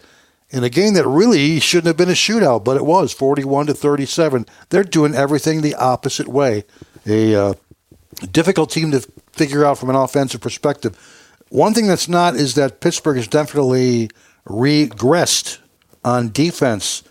[0.49, 3.73] in a game that really shouldn't have been a shootout, but it was 41 to
[3.73, 4.45] 37.
[4.69, 6.63] They're doing everything the opposite way.
[7.06, 7.54] A uh,
[8.32, 9.01] difficult team to
[9.34, 10.97] figure out from an offensive perspective.
[11.49, 14.10] One thing that's not is that Pittsburgh has definitely
[14.45, 15.60] regressed
[16.04, 17.04] on defense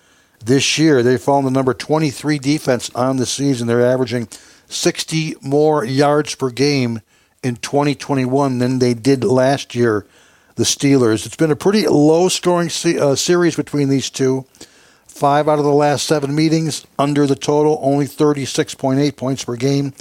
[0.45, 1.03] this year.
[1.03, 3.67] They've fallen to number 23 defense on the season.
[3.67, 4.29] They're averaging
[4.69, 7.01] 60 more yards per game
[7.43, 10.07] in 2021 than they did last year,
[10.57, 11.27] the Steelers.
[11.27, 14.47] It's been a pretty low scoring se- uh, series between these two.
[15.07, 19.93] Five out of the last seven meetings under the total, only 36.8 points per game.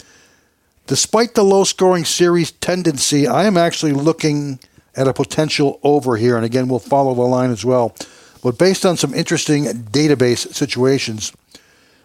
[0.88, 4.60] Despite the low scoring series tendency, I am actually looking
[4.96, 6.36] at a potential over here.
[6.36, 7.96] And again, we'll follow the line as well.
[8.44, 11.32] But based on some interesting database situations,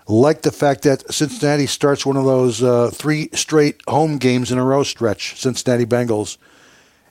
[0.06, 4.58] like the fact that Cincinnati starts one of those uh, three straight home games in
[4.58, 6.38] a row stretch, Cincinnati Bengals.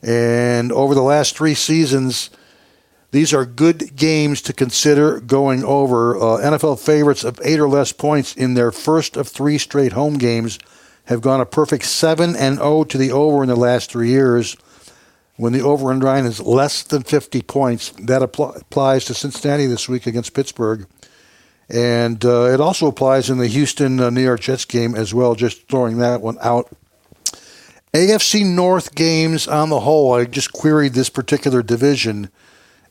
[0.01, 2.29] And over the last three seasons,
[3.11, 6.15] these are good games to consider going over.
[6.15, 10.17] Uh, NFL favorites of eight or less points in their first of three straight home
[10.17, 10.59] games
[11.05, 14.57] have gone a perfect 7 and 0 to the over in the last three years.
[15.37, 19.87] When the over and line is less than 50 points, that applies to Cincinnati this
[19.87, 20.87] week against Pittsburgh.
[21.69, 25.35] And uh, it also applies in the Houston uh, New York Jets game as well,
[25.35, 26.75] just throwing that one out.
[27.93, 32.29] AFC North games on the whole, I just queried this particular division.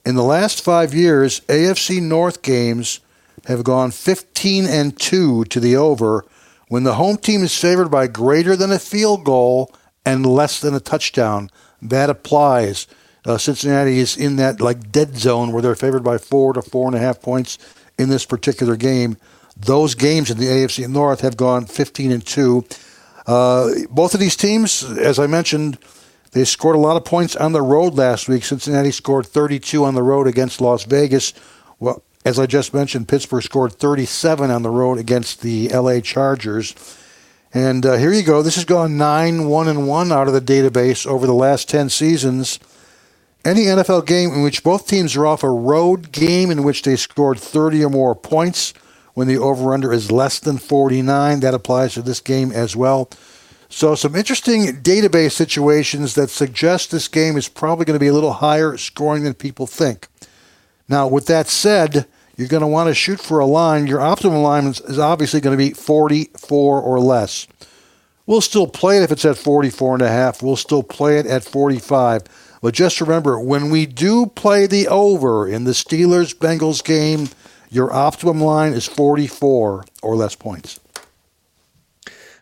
[0.06, 3.00] In the last five years, AFC North games
[3.46, 6.24] have gone 15 and 2 to the over
[6.68, 9.70] when the home team is favored by greater than a field goal
[10.04, 11.50] and less than a touchdown.
[11.82, 12.86] That applies.
[13.24, 16.86] Uh, Cincinnati is in that like dead zone where they're favored by four to four
[16.86, 17.58] and a half points
[17.98, 19.18] in this particular game.
[19.56, 22.64] Those games in the AFC North have gone 15 and two.
[23.26, 25.78] Uh, both of these teams, as I mentioned,
[26.32, 28.44] they scored a lot of points on the road last week.
[28.44, 31.32] Cincinnati scored 32 on the road against Las Vegas.
[31.80, 36.74] Well, as I just mentioned, Pittsburgh scored 37 on the road against the LA Chargers.
[37.54, 38.42] And uh, here you go.
[38.42, 41.88] This has gone 9 1 and 1 out of the database over the last 10
[41.88, 42.58] seasons.
[43.44, 46.96] Any NFL game in which both teams are off a road game in which they
[46.96, 48.74] scored 30 or more points
[49.16, 53.08] when the over under is less than 49, that applies to this game as well.
[53.70, 58.12] So, some interesting database situations that suggest this game is probably going to be a
[58.12, 60.08] little higher scoring than people think.
[60.86, 63.86] Now, with that said, you're going to want to shoot for a line.
[63.86, 67.46] Your optimal line is obviously going to be 44 or less.
[68.26, 70.42] We'll still play it if it's at 44 and a half.
[70.42, 72.58] We'll still play it at 45.
[72.60, 77.30] But just remember, when we do play the over in the Steelers Bengals game,
[77.70, 80.80] your optimum line is 44 or less points.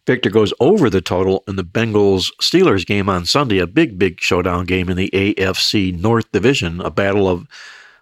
[0.07, 4.21] Victor goes over the total in the Bengals Steelers game on Sunday, a big, big
[4.21, 7.49] showdown game in the AFC North Division, a battle of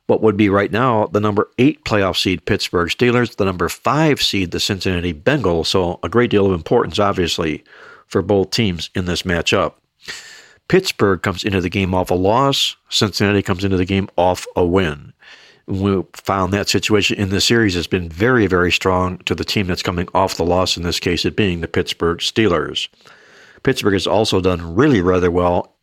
[0.06, 4.20] what would be right now the number eight playoff seed Pittsburgh Steelers, the number five
[4.20, 5.66] seed the Cincinnati Bengals.
[5.66, 7.62] So a great deal of importance, obviously,
[8.08, 9.74] for both teams in this matchup.
[10.68, 12.76] Pittsburgh comes into the game off a loss.
[12.88, 15.11] Cincinnati comes into the game off a win.
[15.66, 19.68] We found that situation in this series has been very, very strong to the team
[19.68, 22.88] that's coming off the loss, in this case, it being the Pittsburgh Steelers.
[23.62, 25.76] Pittsburgh has also done really rather well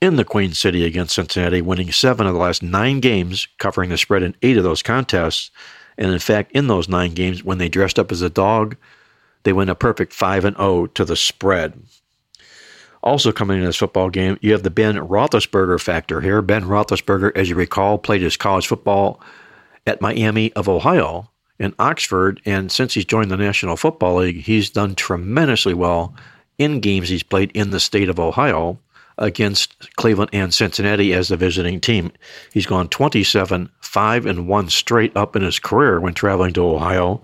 [0.00, 3.98] in the Queen City against Cincinnati, winning seven of the last nine games, covering the
[3.98, 5.50] spread in eight of those contests.
[5.98, 8.76] And in fact, in those nine games, when they dressed up as a dog,
[9.42, 11.82] they went a perfect 5 and 0 to the spread.
[13.02, 16.42] Also coming in this football game, you have the Ben Roethlisberger factor here.
[16.42, 19.20] Ben Roethlisberger, as you recall, played his college football
[19.86, 24.70] at Miami of Ohio in Oxford, and since he's joined the National Football League, he's
[24.70, 26.14] done tremendously well
[26.58, 28.78] in games he's played in the state of Ohio
[29.16, 32.12] against Cleveland and Cincinnati as the visiting team.
[32.52, 37.22] He's gone 27 5 and 1 straight up in his career when traveling to Ohio,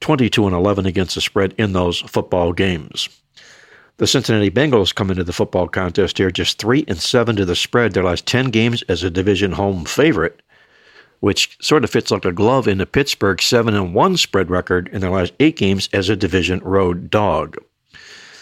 [0.00, 3.08] 22 and 11 against the spread in those football games.
[3.96, 7.54] The Cincinnati Bengals come into the football contest here just 3 and 7 to the
[7.54, 10.42] spread their last 10 games as a division home favorite,
[11.20, 15.00] which sort of fits like a glove into Pittsburgh's 7 and 1 spread record in
[15.00, 17.56] their last 8 games as a division road dog.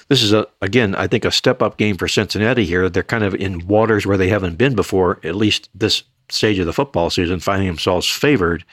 [0.08, 2.88] This is a again, I think a step up game for Cincinnati here.
[2.88, 6.66] They're kind of in waters where they haven't been before, at least this stage of
[6.66, 8.64] the football season, finding themselves favored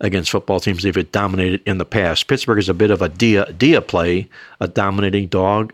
[0.00, 2.26] against football teams they've dominated in the past.
[2.26, 4.28] Pittsburgh is a bit of a dia, dia play,
[4.60, 5.72] a dominating dog,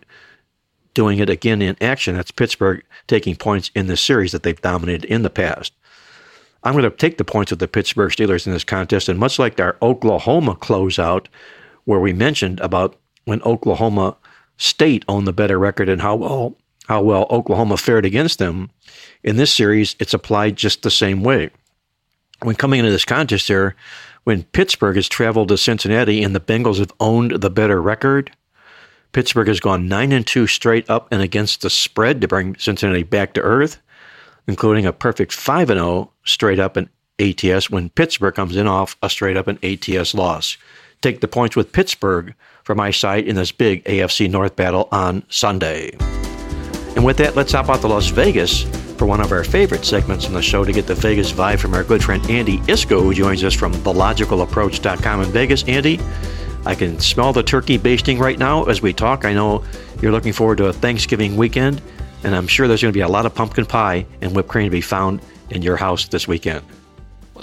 [0.94, 2.16] doing it again in action.
[2.16, 5.72] That's Pittsburgh taking points in this series that they've dominated in the past.
[6.64, 9.08] I'm going to take the points of the Pittsburgh Steelers in this contest.
[9.08, 11.26] And much like our Oklahoma closeout,
[11.84, 14.16] where we mentioned about when Oklahoma
[14.58, 16.56] State owned the better record and how well
[16.88, 18.70] how well Oklahoma fared against them,
[19.22, 21.50] in this series it's applied just the same way.
[22.42, 23.76] When coming into this contest here,
[24.24, 28.32] when Pittsburgh has traveled to Cincinnati and the Bengals have owned the better record,
[29.12, 33.02] Pittsburgh has gone 9 and 2 straight up and against the spread to bring Cincinnati
[33.02, 33.78] back to earth,
[34.46, 36.88] including a perfect 5 and 0 straight up in
[37.20, 40.56] ATS when Pittsburgh comes in off a straight up and ATS loss.
[41.02, 42.34] Take the points with Pittsburgh
[42.64, 45.90] for my side in this big AFC North battle on Sunday.
[46.94, 48.62] And with that, let's hop out to Las Vegas
[48.96, 51.74] for one of our favorite segments on the show to get the Vegas vibe from
[51.74, 55.64] our good friend Andy Iskoe, who joins us from thelogicalapproach.com in Vegas.
[55.64, 55.98] Andy,
[56.64, 59.24] I can smell the turkey basting right now as we talk.
[59.24, 59.64] I know
[60.00, 61.82] you're looking forward to a Thanksgiving weekend,
[62.22, 64.66] and I'm sure there's going to be a lot of pumpkin pie and whipped cream
[64.66, 66.64] to be found in your house this weekend.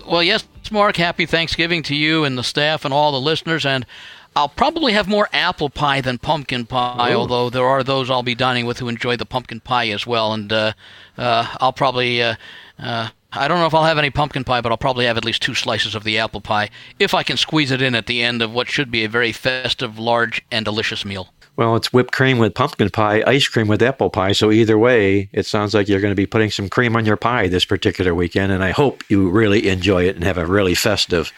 [0.07, 0.95] Well, yes, Mark.
[0.95, 3.65] Happy Thanksgiving to you and the staff and all the listeners.
[3.65, 3.85] And
[4.35, 7.17] I'll probably have more apple pie than pumpkin pie, Ooh.
[7.17, 10.33] although there are those I'll be dining with who enjoy the pumpkin pie as well.
[10.33, 10.73] And uh,
[11.17, 12.21] uh, I'll probably.
[12.21, 12.35] Uh,
[12.77, 15.23] uh, I don't know if I'll have any pumpkin pie, but I'll probably have at
[15.23, 18.23] least two slices of the apple pie if I can squeeze it in at the
[18.23, 21.29] end of what should be a very festive, large, and delicious meal.
[21.55, 24.31] Well, it's whipped cream with pumpkin pie, ice cream with apple pie.
[24.31, 27.17] So either way, it sounds like you're going to be putting some cream on your
[27.17, 28.51] pie this particular weekend.
[28.51, 31.31] And I hope you really enjoy it and have a really festive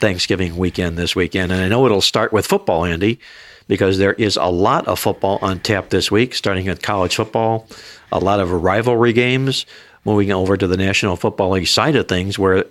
[0.00, 1.52] Thanksgiving weekend this weekend.
[1.52, 3.20] And I know it'll start with football, Andy,
[3.68, 7.68] because there is a lot of football on tap this week, starting at college football,
[8.10, 9.66] a lot of rivalry games,
[10.06, 12.64] moving over to the National Football League side of things, where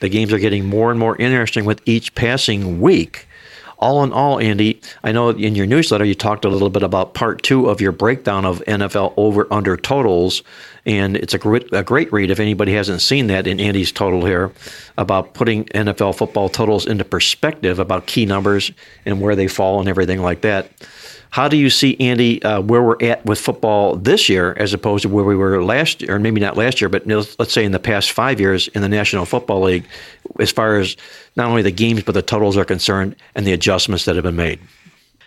[0.00, 3.26] the games are getting more and more interesting with each passing week
[3.78, 7.14] all in all, Andy, I know in your newsletter you talked a little bit about
[7.14, 10.42] part two of your breakdown of NFL over under totals.
[10.86, 14.24] And it's a great, a great read if anybody hasn't seen that in Andy's total
[14.24, 14.52] here
[14.96, 18.70] about putting NFL football totals into perspective about key numbers
[19.04, 20.70] and where they fall and everything like that.
[21.30, 25.02] How do you see, Andy, uh, where we're at with football this year as opposed
[25.02, 27.72] to where we were last year, or maybe not last year, but let's say in
[27.72, 29.84] the past five years in the National Football League,
[30.38, 30.96] as far as
[31.36, 34.36] not only the games but the totals are concerned and the adjustments that have been
[34.36, 34.60] made?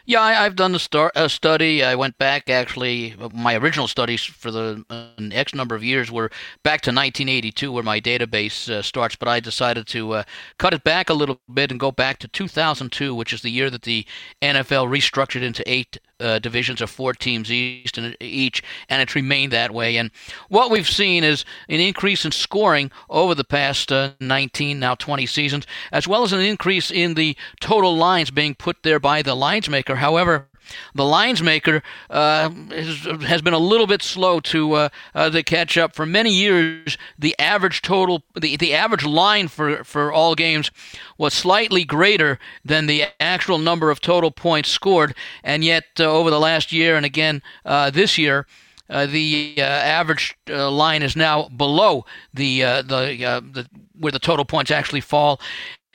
[0.10, 1.84] Yeah, I, have done a, star, a, study.
[1.84, 3.14] I went back actually.
[3.32, 6.32] My original studies for the uh, X number of years were
[6.64, 9.16] back to 1982, where my database uh, starts.
[9.16, 10.24] But I decided to uh,
[10.57, 13.70] cut it back a little bit and go back to 2002, which is the year
[13.70, 14.03] that the
[14.41, 19.51] NFL restructured into eight uh, divisions of four teams each, and each, and it's remained
[19.51, 19.97] that way.
[19.97, 20.11] And
[20.49, 25.26] what we've seen is an increase in scoring over the past uh, 19, now 20
[25.26, 29.36] seasons, as well as an increase in the total lines being put there by the
[29.36, 29.95] lines maker.
[29.95, 30.47] However,
[30.93, 35.43] the lines maker uh, has, has, been a little bit slow to uh, uh, to
[35.43, 35.95] catch up.
[35.95, 40.72] For many years, the average total, the, the average line for, for all games
[41.17, 46.30] was slightly greater than the actual number of total points scored, and yet uh, over
[46.30, 48.45] the last year and again uh, this year.
[48.91, 52.03] Uh, the average line is now below
[52.34, 55.39] the the, the where the total points actually fall,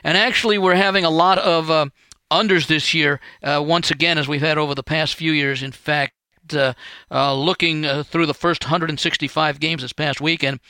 [0.04, 1.90] and actually we're having a lot of
[2.30, 5.62] unders this year, uh, once again, as we've had over the past few years.
[5.62, 6.14] In fact,
[6.52, 6.74] uh,
[7.10, 10.60] uh, looking uh, through the first 165 games this past weekend,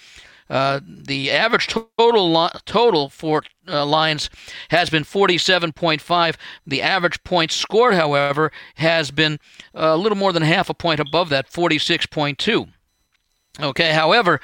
[0.50, 4.28] uh, the average total li- total for uh, lines
[4.68, 6.36] has been 47.5.
[6.66, 9.38] The average points scored, however, has been
[9.72, 12.68] a little more than half a point above that, 46.2.
[13.60, 14.40] Okay, however,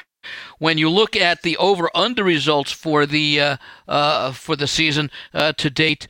[0.59, 3.57] when you look at the over/under results for the uh,
[3.89, 6.07] uh, for the season uh, to date,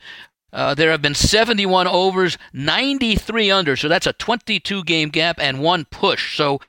[0.53, 5.61] uh, there have been 71 overs, 93 under, so that's a 22 game gap and
[5.61, 6.35] one push.
[6.35, 6.59] So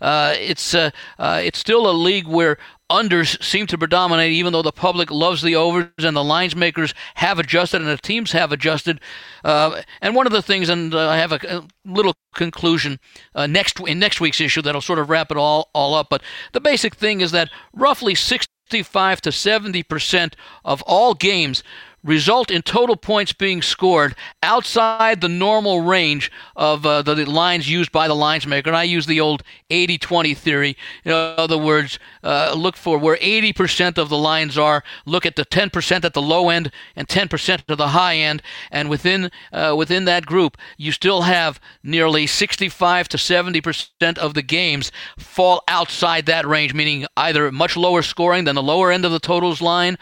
[0.00, 2.58] uh, it's uh, uh, it's still a league where
[2.90, 6.94] unders seem to predominate, even though the public loves the overs and the lines makers
[7.16, 9.00] have adjusted and the teams have adjusted.
[9.44, 13.00] Uh, and one of the things, and uh, I have a, a, little conclusion
[13.34, 16.08] next in next week's issue that'll sort of wrap it all all up.
[16.10, 16.22] But
[16.52, 21.64] the basic thing is that roughly 65 to 70 percent of all games
[22.06, 27.90] result in total points being scored outside the normal range of uh, the, lines used
[27.90, 28.70] by the lines maker.
[28.70, 30.76] And I use the old 80 20 theory.
[31.04, 35.44] In other words, uh, look for where 80% of the lines are, look at the
[35.44, 38.42] 10% at the low end and 10% at the high end.
[38.70, 44.42] And within, uh, within that group, you still have nearly 65 to 70% of the
[44.42, 49.12] games fall outside that range, meaning either much lower scoring than the lower end of
[49.12, 49.98] the totals line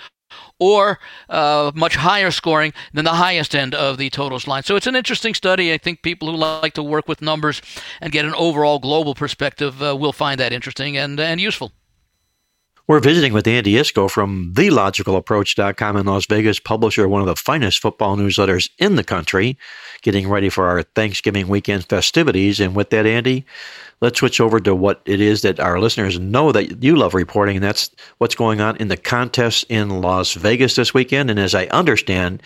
[0.64, 0.98] or
[1.28, 4.62] uh, much higher scoring than the highest end of the totals line.
[4.62, 5.74] So it's an interesting study.
[5.74, 7.60] I think people who like to work with numbers
[8.00, 11.72] and get an overall global perspective uh, will find that interesting and, and useful.
[12.86, 17.36] We're visiting with Andy Iskoe from TheLogicalApproach.com in Las Vegas, publisher of one of the
[17.36, 19.56] finest football newsletters in the country,
[20.02, 22.60] getting ready for our Thanksgiving weekend festivities.
[22.60, 23.46] And with that, Andy,
[24.00, 27.56] let's switch over to what it is that our listeners know that you love reporting,
[27.56, 31.30] and that's what's going on in the contest in Las Vegas this weekend.
[31.30, 32.42] And as I understand,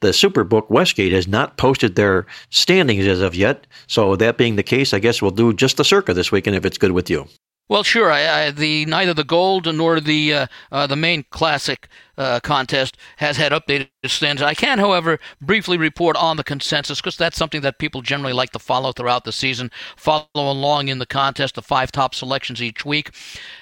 [0.00, 3.66] the Superbook Westgate has not posted their standings as of yet.
[3.86, 6.64] So that being the case, I guess we'll do just the circa this weekend if
[6.64, 7.26] it's good with you.
[7.68, 8.10] Well, sure.
[8.10, 12.98] I, I, the neither the gold nor the uh, uh, the main classic uh, contest
[13.16, 17.78] has had updated I can, however, briefly report on the consensus because that's something that
[17.78, 19.70] people generally like to follow throughout the season.
[19.96, 23.10] Follow along in the contest, the five top selections each week.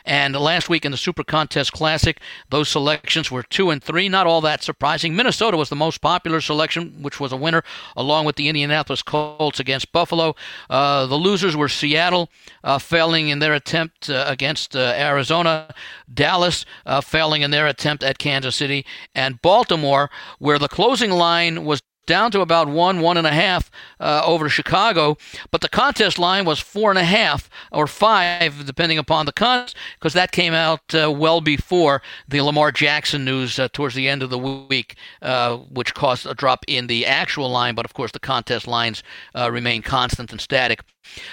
[0.05, 2.21] And last week in the Super Contest Classic,
[2.51, 4.09] those selections were two and three.
[4.09, 5.15] Not all that surprising.
[5.15, 7.63] Minnesota was the most popular selection, which was a winner,
[7.97, 10.35] along with the Indianapolis Colts against Buffalo.
[10.69, 12.31] Uh, the losers were Seattle,
[12.65, 15.73] uh, failing in their attempt uh, against uh, Arizona,
[16.13, 18.85] Dallas, uh, failing in their attempt at Kansas City,
[19.15, 23.71] and Baltimore where the closing line was down to about one, one and a half
[24.01, 25.17] uh, over Chicago,
[25.51, 29.77] but the contest line was four and a half or five, depending upon the contest,
[29.99, 34.23] because that came out uh, well before the Lamar Jackson news uh, towards the end
[34.23, 37.75] of the week, uh, which caused a drop in the actual line.
[37.75, 39.03] But of course, the contest lines
[39.35, 40.83] uh, remain constant and static.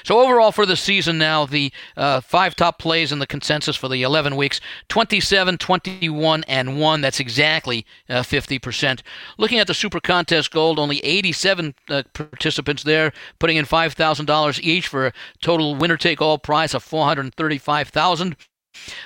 [0.03, 3.88] So overall for the season now, the uh, five top plays in the consensus for
[3.88, 4.59] the 11 weeks,
[4.89, 7.01] 27, 21, and 1.
[7.01, 9.01] That's exactly uh, 50%.
[9.38, 14.88] Looking at the Super Contest Gold, only 87 uh, participants there, putting in $5,000 each
[14.88, 18.36] for a total winner-take-all prize of 435000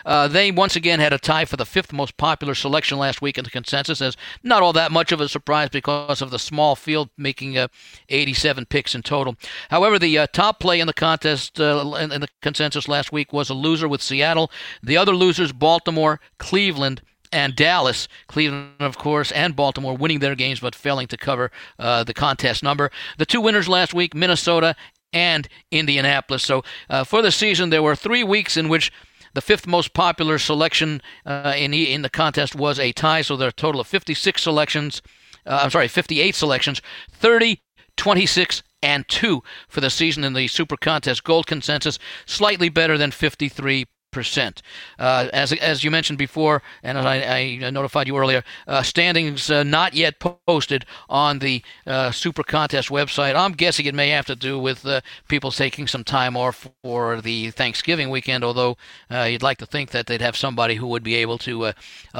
[0.05, 3.37] uh, they once again had a tie for the fifth most popular selection last week
[3.37, 6.75] in the consensus, as not all that much of a surprise because of the small
[6.75, 7.67] field making uh,
[8.09, 9.35] 87 picks in total.
[9.69, 13.33] However, the uh, top play in the contest uh, in, in the consensus last week
[13.33, 14.51] was a loser with Seattle.
[14.81, 17.01] The other losers, Baltimore, Cleveland,
[17.33, 22.03] and Dallas, Cleveland, of course, and Baltimore winning their games but failing to cover uh,
[22.03, 22.91] the contest number.
[23.17, 24.75] The two winners last week, Minnesota
[25.11, 26.43] and Indianapolis.
[26.43, 28.91] So uh, for the season, there were three weeks in which
[29.33, 33.47] the fifth most popular selection uh, in in the contest was a tie, so there
[33.47, 35.01] are a total of 56 selections.
[35.45, 36.81] Uh, I'm sorry, 58 selections,
[37.11, 37.61] 30,
[37.97, 43.11] 26, and 2 for the season in the Super Contest Gold Consensus, slightly better than
[43.11, 44.61] 53 percent.
[44.97, 49.63] Uh, as as you mentioned before, and I, I notified you earlier, uh, standings uh,
[49.63, 53.35] not yet posted on the uh, Super Contest website.
[53.35, 57.19] I'm guessing it may have to do with uh, people taking some time off for
[57.21, 58.43] the Thanksgiving weekend.
[58.43, 58.77] Although
[59.11, 61.73] uh, you'd like to think that they'd have somebody who would be able to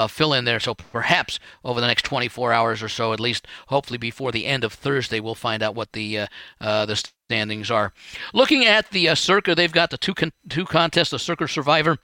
[0.10, 0.60] fill in there.
[0.60, 4.64] So perhaps over the next 24 hours or so, at least, hopefully before the end
[4.64, 6.28] of Thursday, we'll find out what the
[6.60, 6.96] the
[7.28, 7.94] standings are.
[8.34, 11.98] Looking at the uh, Circa, they've got the two con- two contests, the Circa Survivor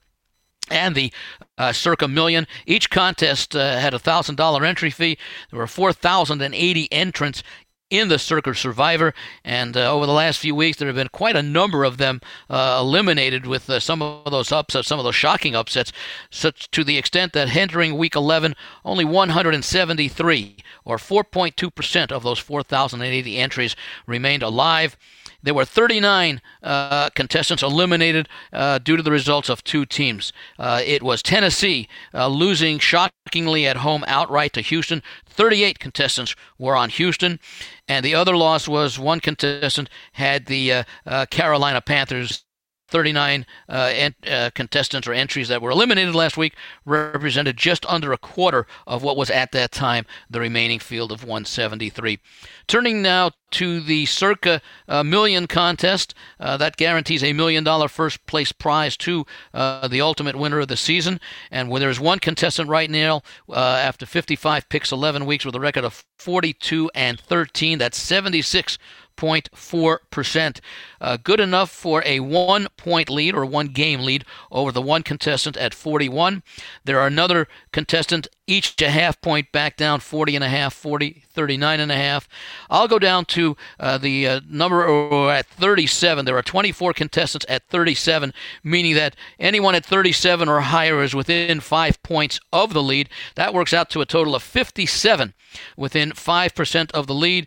[0.70, 1.12] and the
[1.58, 2.46] uh, Circa Million.
[2.66, 5.18] Each contest uh, had a thousand dollar entry fee.
[5.50, 7.42] There were four thousand and eighty entrants
[7.90, 9.12] in the Circa Survivor,
[9.44, 12.20] and uh, over the last few weeks, there have been quite a number of them
[12.48, 15.92] uh, eliminated with uh, some of those upsets, some of those shocking upsets,
[16.30, 23.36] such to the extent that entering Week 11, only 173, or 4.2% of those 4,080
[23.36, 23.76] entries,
[24.06, 24.96] remained alive.
[25.42, 30.32] There were 39 uh, contestants eliminated uh, due to the results of two teams.
[30.58, 35.02] Uh, it was Tennessee uh, losing shockingly at home outright to Houston.
[35.26, 37.40] 38 contestants were on Houston,
[37.88, 42.44] and the other loss was one contestant had the uh, uh, Carolina Panthers
[42.90, 48.12] 39 uh, ent- uh, contestants or entries that were eliminated last week represented just under
[48.12, 52.18] a quarter of what was at that time the remaining field of 173.
[52.66, 58.24] Turning now to the Circa uh, Million contest, uh, that guarantees a million dollar first
[58.26, 61.20] place prize to uh, the ultimate winner of the season.
[61.50, 63.22] And where there's one contestant right now
[63.52, 68.78] after 55 picks, 11 weeks with a record of 42 and 13, that's 76
[69.20, 70.60] 0.4%.
[71.00, 75.02] Uh, good enough for a one point lead or one game lead over the one
[75.02, 76.42] contestant at 41.
[76.84, 81.22] There are another contestant, each a half point back down 40 and a half, 40,
[81.30, 82.28] 39 and a half.
[82.68, 86.24] I'll go down to uh, the uh, number at 37.
[86.24, 88.34] There are 24 contestants at 37,
[88.64, 93.08] meaning that anyone at 37 or higher is within five points of the lead.
[93.36, 95.34] That works out to a total of 57
[95.76, 97.46] within 5% of the lead.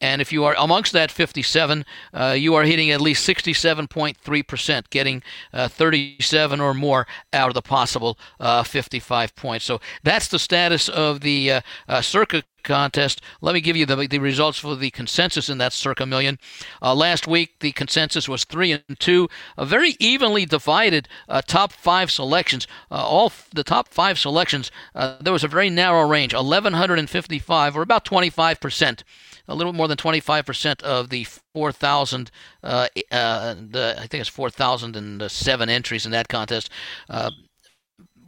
[0.00, 5.22] And if you are amongst that 57, uh, you are hitting at least 67.3%, getting
[5.52, 9.64] uh, 37 or more out of the possible uh, 55 points.
[9.64, 13.20] So that's the status of the uh, uh, Circa contest.
[13.40, 16.38] Let me give you the, the results for the consensus in that circa million.
[16.80, 21.72] Uh, last week, the consensus was three and two, a very evenly divided uh, top
[21.72, 22.66] five selections.
[22.90, 27.76] Uh, all f- the top five selections, uh, there was a very narrow range, 1,155,
[27.76, 29.04] or about 25 percent.
[29.48, 32.30] A little more than 25% of the 4,000,
[32.62, 36.70] uh, uh, I think it's 4,007 entries in that contest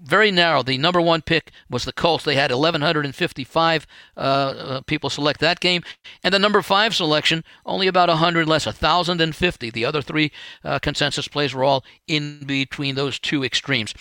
[0.05, 0.63] very narrow.
[0.63, 2.25] The number one pick was the Colts.
[2.25, 3.87] They had 1,155
[4.17, 5.83] uh, uh, people select that game.
[6.23, 9.71] And the number five selection, only about 100 less, 1,050.
[9.71, 10.31] The other three
[10.63, 13.95] uh, consensus plays were all in between those two extremes.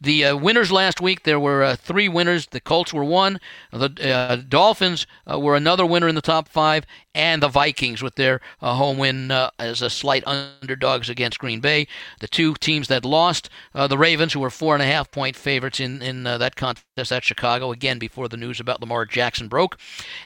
[0.00, 2.46] The uh, winners last week, there were uh, three winners.
[2.46, 3.38] The Colts were one.
[3.72, 6.84] The uh, Dolphins were another winner in the top five
[7.14, 11.60] and the Vikings with their uh, home win uh, as a slight underdogs against Green
[11.60, 11.86] Bay.
[12.20, 15.36] The two teams that lost, uh, the Ravens, who were four and a half point
[15.36, 19.48] favorites in in uh, that contest at Chicago, again before the news about Lamar Jackson
[19.48, 19.78] broke,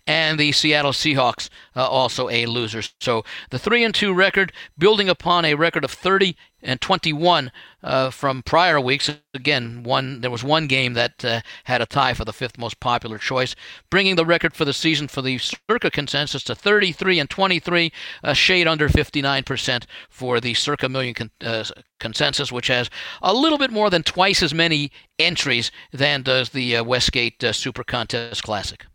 [0.07, 2.83] and the Seattle Seahawks, uh, also a loser.
[3.01, 7.53] So the three and two record, building upon a record of 30 and 21
[7.83, 9.11] uh, from prior weeks.
[9.35, 12.81] Again, one there was one game that uh, had a tie for the fifth most
[12.81, 13.55] popular choice,
[13.91, 17.93] bringing the record for the season for the Circa consensus to 33 and 23,
[18.23, 21.65] a shade under 59% for the Circa Million con- uh,
[22.01, 22.91] consensus, which has
[23.23, 27.53] a little bit more than twice as many entries than does the uh, Westgate uh,
[27.53, 28.87] Super Contest Classic.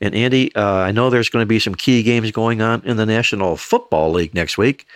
[0.00, 2.96] And Andy, uh, I know there's going to be some key games going on in
[2.96, 4.86] the National Football League next week.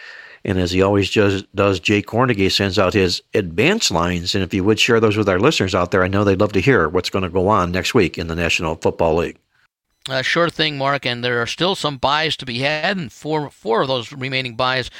[0.45, 4.35] And as he always does, Jay Kornegay sends out his advance lines.
[4.35, 6.53] And if you would share those with our listeners out there, I know they'd love
[6.53, 9.39] to hear what's going to go on next week in the National Football League.
[10.09, 11.05] Uh, sure thing, Mark.
[11.05, 14.57] And there are still some byes to be had, and four four of those remaining
[14.57, 14.91] byes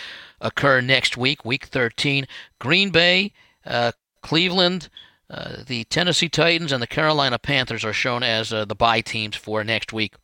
[0.41, 2.27] occur next week, week 13.
[2.59, 3.33] Green Bay,
[3.65, 4.89] uh, Cleveland,
[5.31, 9.37] uh, the Tennessee Titans, and the Carolina Panthers are shown as uh, the bye teams
[9.37, 10.15] for next week.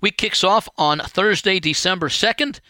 [0.00, 2.60] Week kicks off on Thursday, December 2nd.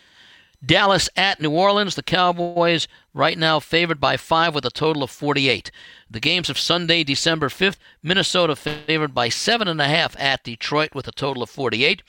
[0.64, 1.94] Dallas at New Orleans.
[1.94, 5.70] The Cowboys right now favored by five with a total of 48.
[6.10, 7.76] The games of Sunday, December 5th.
[8.02, 12.02] Minnesota favored by seven and a half at Detroit with a total of 48.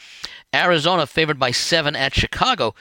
[0.53, 2.73] Arizona favored by seven at Chicago,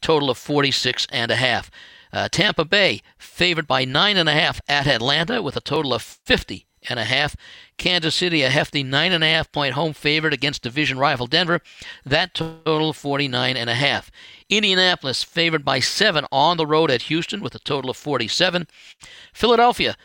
[0.00, 1.70] total of 46 and a half.
[2.12, 6.02] Uh, Tampa Bay favored by nine and a half at Atlanta with a total of
[6.02, 7.36] 50 and a half.
[7.76, 11.60] Kansas City a hefty nine and a half point home favorite against division rival Denver.
[12.04, 14.10] That total 49 and a half.
[14.48, 18.68] Indianapolis favored by seven on the road at Houston with a total of 47.
[19.32, 19.96] Philadelphia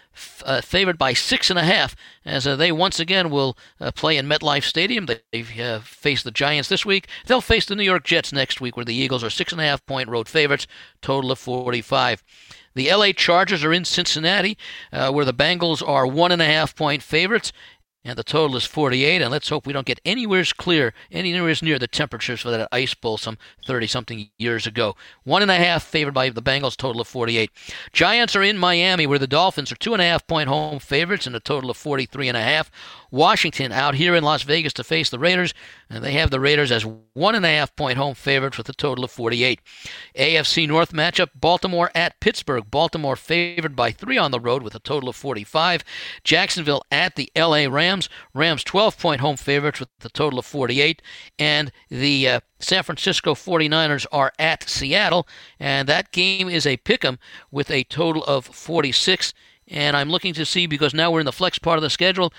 [0.46, 4.18] uh, favored by six and a half as uh, they once again will uh, play
[4.18, 5.08] in MetLife Stadium.
[5.32, 7.08] They've uh, faced the Giants this week.
[7.28, 9.66] They'll face the New York Jets next week, where the Eagles are six and a
[9.66, 10.68] half point road favorites,
[11.02, 12.24] total of 45.
[12.80, 14.58] The LA Chargers are in Cincinnati,
[14.94, 17.52] uh, where the Bengals are one and a half point favorites,
[18.06, 19.22] and the total is 48.
[19.22, 22.94] And let's hope we don't get anywhere clear, anywhere near the temperatures for that ice
[22.94, 24.96] bowl some 30 something years ago.
[25.26, 27.52] One and a half favored by the Bengals, total of 48.
[27.92, 31.28] Giants are in Miami, where the Dolphins are two and a half point home favorites,
[31.28, 32.72] and a total of 43 and a half.
[33.12, 35.54] Washington out here in Las Vegas to face the Raiders,
[35.90, 38.74] and they have the Raiders as one and a half point home favorites with a
[38.74, 39.60] total of 48.
[40.16, 42.70] AFC North matchup Baltimore at Pittsburgh.
[42.70, 45.84] Baltimore favored by three on the road with a total of 45.
[46.24, 48.10] Jacksonville at the LA Rams.
[48.34, 51.02] Rams 12 point home favorites with a total of 48.
[51.38, 55.28] And the uh, San Francisco 49ers are at Seattle,
[55.60, 57.20] and that game is a pick 'em
[57.52, 59.34] with a total of 46.
[59.68, 62.34] And I'm looking to see because now we're in the flex part of the schedule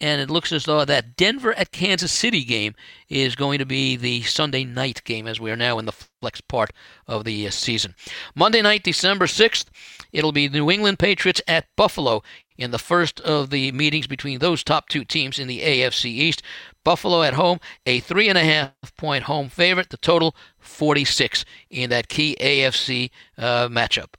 [0.00, 2.74] and it looks as though that Denver at Kansas City game
[3.08, 6.40] is going to be the Sunday night game as we are now in the flex
[6.40, 6.72] part
[7.06, 7.94] of the uh, season.
[8.34, 9.66] Monday night, December 6th,
[10.12, 12.22] it'll be New England Patriots at Buffalo
[12.56, 16.42] in the first of the meetings between those top two teams in the AFC East.
[16.84, 19.90] Buffalo at home, a three and a half point home favorite.
[19.90, 24.14] The total 46 in that key AFC uh, matchup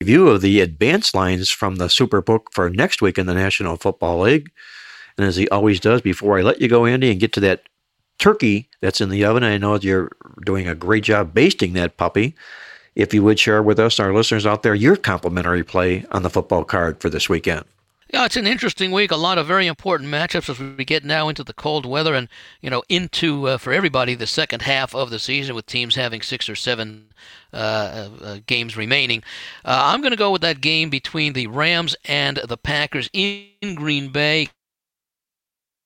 [0.00, 4.20] review of the advance lines from the Superbook for next week in the National Football
[4.20, 4.50] League.
[5.16, 7.62] And as he always does, before I let you go, Andy, and get to that
[8.18, 10.12] turkey that's in the oven, I know you're
[10.44, 12.36] doing a great job basting that puppy.
[12.94, 16.30] If you would share with us, our listeners out there, your complimentary play on the
[16.30, 17.64] football card for this weekend.
[18.10, 19.10] Yeah, it's an interesting week.
[19.10, 22.28] A lot of very important matchups as we get now into the cold weather and
[22.62, 26.22] you know into uh, for everybody the second half of the season with teams having
[26.22, 27.10] six or seven
[27.52, 29.22] uh, uh, games remaining.
[29.62, 33.74] Uh, I'm going to go with that game between the Rams and the Packers in
[33.74, 34.48] Green Bay.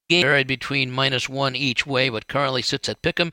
[0.09, 3.33] Game varied between minus one each way, but currently sits at Pick'em.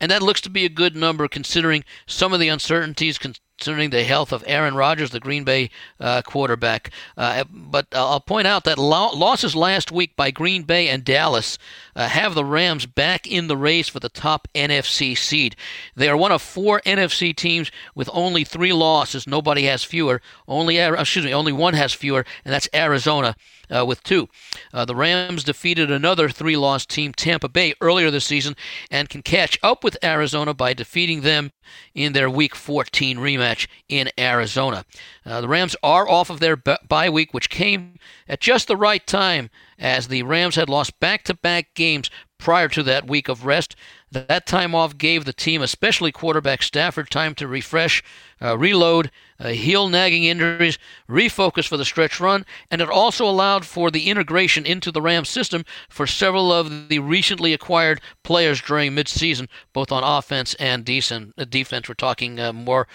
[0.00, 3.90] And that looks to be a good number considering some of the uncertainties con- concerning
[3.90, 6.90] the health of Aaron Rodgers, the Green Bay uh, quarterback.
[7.16, 11.58] Uh, but I'll point out that lo- losses last week by Green Bay and Dallas
[11.94, 15.56] uh, have the Rams back in the race for the top NFC seed.
[15.94, 19.26] They are one of four NFC teams with only three losses.
[19.26, 20.20] Nobody has fewer.
[20.48, 23.36] Only excuse me, only one has fewer, and that's Arizona
[23.70, 24.28] uh, with two.
[24.72, 28.56] Uh, the Rams defeated another three loss team, Tampa Bay, earlier this season
[28.90, 31.52] and can catch up with Arizona by defeating them
[31.94, 34.84] in their Week 14 rematch in Arizona.
[35.24, 37.96] Uh, the Rams are off of their bye week, which came
[38.28, 42.68] at just the right time as the Rams had lost back to back games prior
[42.68, 43.74] to that week of rest.
[44.10, 48.02] That time off gave the team, especially quarterback Stafford, time to refresh,
[48.40, 50.78] uh, reload, uh, heal nagging injuries,
[51.08, 55.28] refocus for the stretch run, and it also allowed for the integration into the Rams
[55.28, 61.32] system for several of the recently acquired players during midseason, both on offense and decent,
[61.38, 61.88] uh, defense.
[61.88, 62.86] We're talking uh, more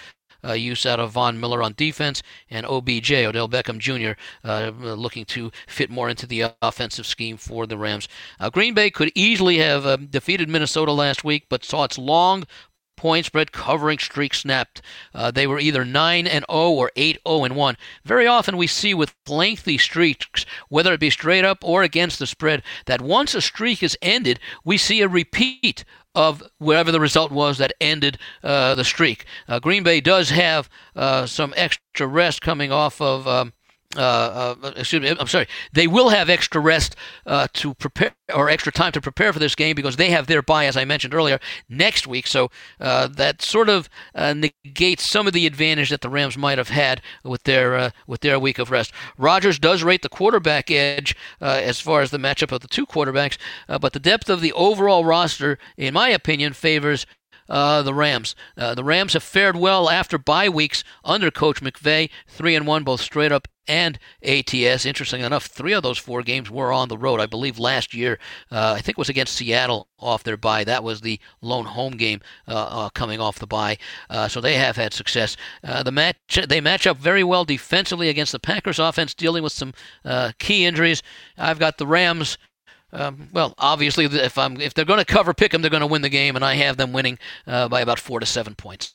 [0.43, 5.25] uh, use out of Von Miller on defense, and OBJ, Odell Beckham Jr., uh, looking
[5.25, 8.07] to fit more into the offensive scheme for the Rams.
[8.39, 12.45] Uh, Green Bay could easily have uh, defeated Minnesota last week, but saw its long
[12.99, 14.81] point spread covering streak snapped.
[15.13, 17.77] Uh, they were either 9 and 0 or 8 0 and 1.
[18.03, 22.27] Very often we see with lengthy streaks, whether it be straight up or against the
[22.27, 27.31] spread, that once a streak is ended, we see a repeat of wherever the result
[27.31, 29.25] was that ended uh, the streak.
[29.47, 33.25] Uh, Green Bay does have uh, some extra rest coming off of.
[33.25, 33.53] Um,
[33.97, 35.47] uh, uh, excuse me, I'm sorry.
[35.73, 39.55] They will have extra rest uh, to prepare or extra time to prepare for this
[39.55, 42.27] game because they have their bye, as I mentioned earlier, next week.
[42.27, 46.59] So uh, that sort of uh, negates some of the advantage that the Rams might
[46.59, 48.91] have had with their uh, with their week of rest.
[49.17, 53.37] Rodgers does rate the quarterback edge as far as the matchup of the two quarterbacks,
[53.81, 57.07] but the depth of the overall roster, in my opinion, favors
[57.49, 58.35] uh, the Rams.
[58.57, 62.83] Uh, the Rams have fared well after bye weeks under Coach McVay, three and one
[62.83, 64.85] both straight up and ATS.
[64.85, 67.21] Interesting enough, three of those four games were on the road.
[67.21, 68.17] I believe last year,
[68.51, 70.63] uh, I think it was against Seattle off their bye.
[70.63, 73.77] That was the lone home game uh, uh, coming off the bye.
[74.09, 75.37] Uh, so they have had success.
[75.63, 79.53] Uh, the match they match up very well defensively against the Packers offense, dealing with
[79.53, 79.73] some
[80.03, 81.03] uh, key injuries.
[81.37, 82.37] I've got the Rams
[82.91, 85.87] um, well, obviously, if I'm if they're going to cover pick them, they're going to
[85.87, 88.93] win the game, and I have them winning uh, by about four to seven points.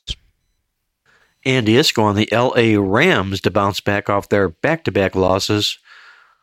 [1.45, 2.77] Andy Iskoe on the L.A.
[2.77, 5.77] Rams to bounce back off their back-to-back losses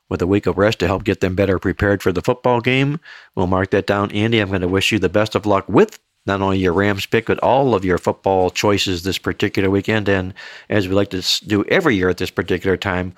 [0.08, 3.00] with a week of rest to help get them better prepared for the football game.
[3.34, 4.38] We'll mark that down, Andy.
[4.38, 7.26] I'm going to wish you the best of luck with not only your Rams pick,
[7.26, 10.08] but all of your football choices this particular weekend.
[10.08, 10.34] And
[10.68, 13.14] as we like to do every year at this particular time,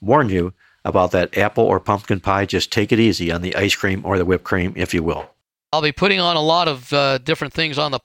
[0.00, 0.52] warn you
[0.88, 2.46] about that apple or pumpkin pie.
[2.46, 5.30] Just take it easy on the ice cream or the whipped cream, if you will.
[5.72, 8.00] I'll be putting on a lot of uh, different things on the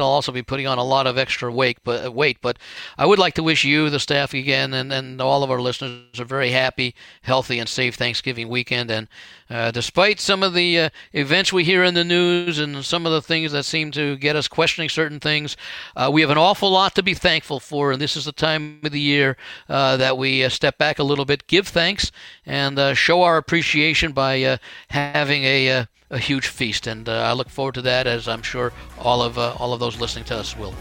[0.00, 2.38] I'll also be putting on a lot of extra weight, but uh, weight.
[2.40, 2.58] But
[2.96, 6.18] I would like to wish you, the staff again, and, and all of our listeners
[6.18, 8.90] a very happy, healthy, and safe Thanksgiving weekend.
[8.90, 9.08] And
[9.50, 13.12] uh, despite some of the uh, events we hear in the news and some of
[13.12, 15.56] the things that seem to get us questioning certain things,
[15.96, 17.92] uh, we have an awful lot to be thankful for.
[17.92, 19.36] And this is the time of the year
[19.68, 22.12] uh, that we uh, step back a little bit, give thanks,
[22.46, 24.58] and show our appreciation by
[24.88, 28.72] having a a huge feast, and uh, I look forward to that, as I'm sure
[28.98, 30.74] all of uh, all of those listening to us will.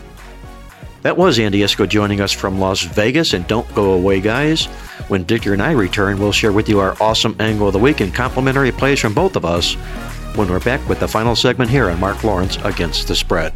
[1.02, 4.66] That was Andy Iskoe joining us from Las Vegas, and don't go away, guys.
[5.08, 8.02] When Dicker and I return, we'll share with you our awesome angle of the week
[8.02, 9.74] and complimentary plays from both of us
[10.36, 13.54] when we're back with the final segment here on Mark Lawrence Against the Spread.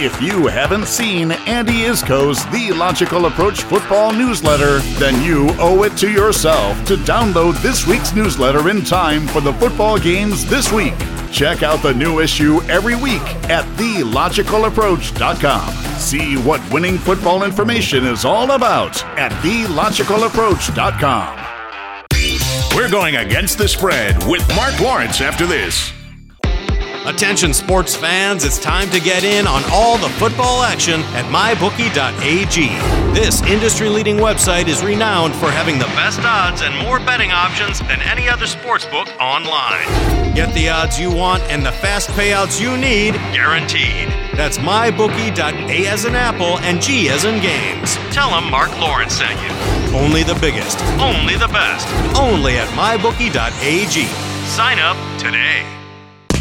[0.00, 5.96] If you haven't seen Andy Iskoe's The Logical Approach football newsletter, then you owe it
[5.98, 10.94] to yourself to download this week's newsletter in time for the football games this week.
[11.30, 15.72] Check out the new issue every week at TheLogicalApproach.com.
[15.98, 21.40] See what winning football information is all about at TheLogicalApproach.com.
[22.76, 25.93] We're going against the spread with Mark Lawrence after this.
[27.04, 32.68] Attention sports fans, it's time to get in on all the football action at mybookie.ag.
[33.12, 37.80] This industry leading website is renowned for having the best odds and more betting options
[37.80, 39.84] than any other sports book online.
[40.34, 44.08] Get the odds you want and the fast payouts you need, guaranteed.
[44.34, 47.96] That's mybookie.a as in apple and G as in games.
[48.14, 49.94] Tell them Mark Lawrence sent you.
[49.94, 51.86] Only the biggest, only the best,
[52.16, 54.06] only at mybookie.ag.
[54.46, 55.83] Sign up today.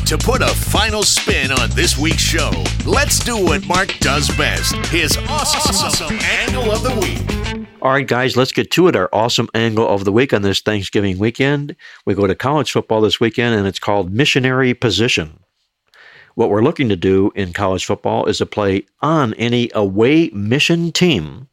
[0.08, 2.52] To put a final spin on this week's show,
[2.86, 7.68] let's do what Mark does best his awesome, awesome angle of the week.
[7.82, 8.98] All right, guys, let's get to it.
[8.98, 11.76] Our awesome angle of the week on this Thanksgiving weekend.
[12.06, 15.40] We go to college football this weekend, and it's called Missionary Position.
[16.36, 20.92] What we're looking to do in college football is to play on any away mission
[20.92, 21.48] team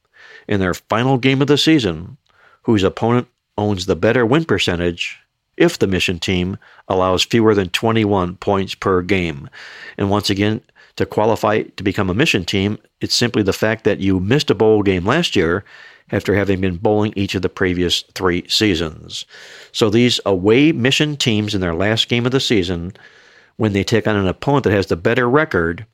[0.49, 2.17] in their final game of the season
[2.65, 5.19] whose opponent owns the better win percentage
[5.61, 6.57] if the mission team
[6.89, 9.49] allows fewer than 21 points per game.
[9.97, 10.63] And once again,
[10.97, 14.55] to qualify to become a mission team, it's simply the fact that you missed a
[14.55, 15.65] bowl game last year
[16.11, 19.25] after having been bowling each of the previous three seasons.
[19.71, 22.95] So these away mission teams in their last game of the season,
[23.57, 25.87] when they take on an opponent that has the better record,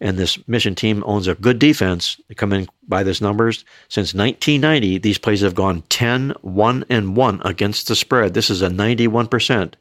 [0.00, 3.64] and this mission team owns a good defense, they come in by these numbers.
[3.88, 8.34] Since 1990, these plays have gone 10, 1, and 1 against the spread.
[8.34, 9.74] This is a 91%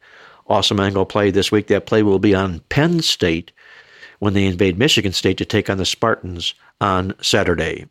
[0.48, 1.68] awesome angle play this week.
[1.68, 3.52] That play will be on Penn State
[4.20, 7.86] when they invade Michigan State to take on the Spartans on Saturday.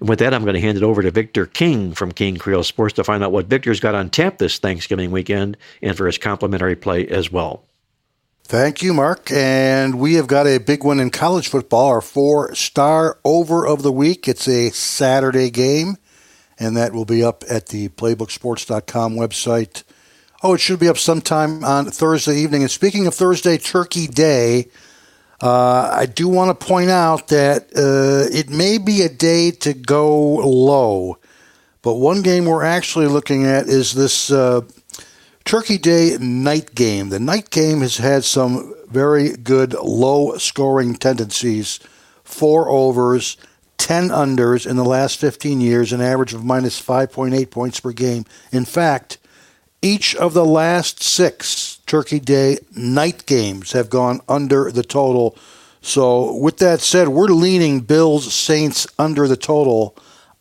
[0.00, 2.64] And with that, I'm going to hand it over to Victor King from King Creole
[2.64, 6.18] Sports to find out what Victor's got on tap this Thanksgiving weekend and for his
[6.18, 7.64] complimentary play as well.
[8.46, 9.32] Thank you, Mark.
[9.32, 13.82] And we have got a big one in college football, our four star over of
[13.82, 14.28] the week.
[14.28, 15.96] It's a Saturday game,
[16.58, 19.82] and that will be up at the playbooksports.com website.
[20.42, 22.60] Oh, it should be up sometime on Thursday evening.
[22.60, 24.68] And speaking of Thursday, Turkey Day,
[25.40, 29.72] uh, I do want to point out that uh, it may be a day to
[29.72, 31.16] go low.
[31.80, 34.60] But one game we're actually looking at is this uh,
[35.44, 37.10] Turkey Day night game.
[37.10, 41.80] The night game has had some very good low scoring tendencies.
[42.24, 43.36] Four overs,
[43.76, 48.24] 10 unders in the last 15 years, an average of minus 5.8 points per game.
[48.52, 49.18] In fact,
[49.82, 55.36] each of the last six Turkey Day night games have gone under the total.
[55.82, 59.94] So, with that said, we're leaning Bills Saints under the total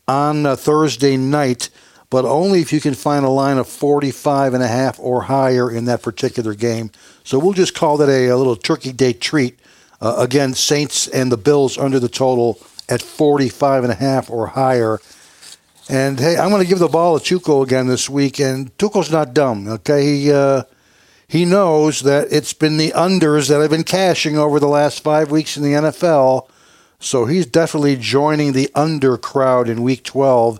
[0.07, 1.69] on uh, Thursday night
[2.13, 5.71] but only if you can find a line of 45 and a half or higher
[5.71, 6.91] in that particular game.
[7.23, 9.57] So we'll just call that a, a little Turkey Day treat.
[9.99, 14.45] Uh, again, Saints and the Bills under the total at 45 and a half or
[14.45, 14.99] higher.
[15.89, 19.11] And hey, I'm going to give the ball to Tuco again this week, and Tuco's
[19.11, 19.67] not dumb.
[19.67, 20.65] Okay, he uh,
[21.27, 25.31] he knows that it's been the unders that have been cashing over the last five
[25.31, 26.47] weeks in the NFL,
[26.99, 30.59] so he's definitely joining the under crowd in Week 12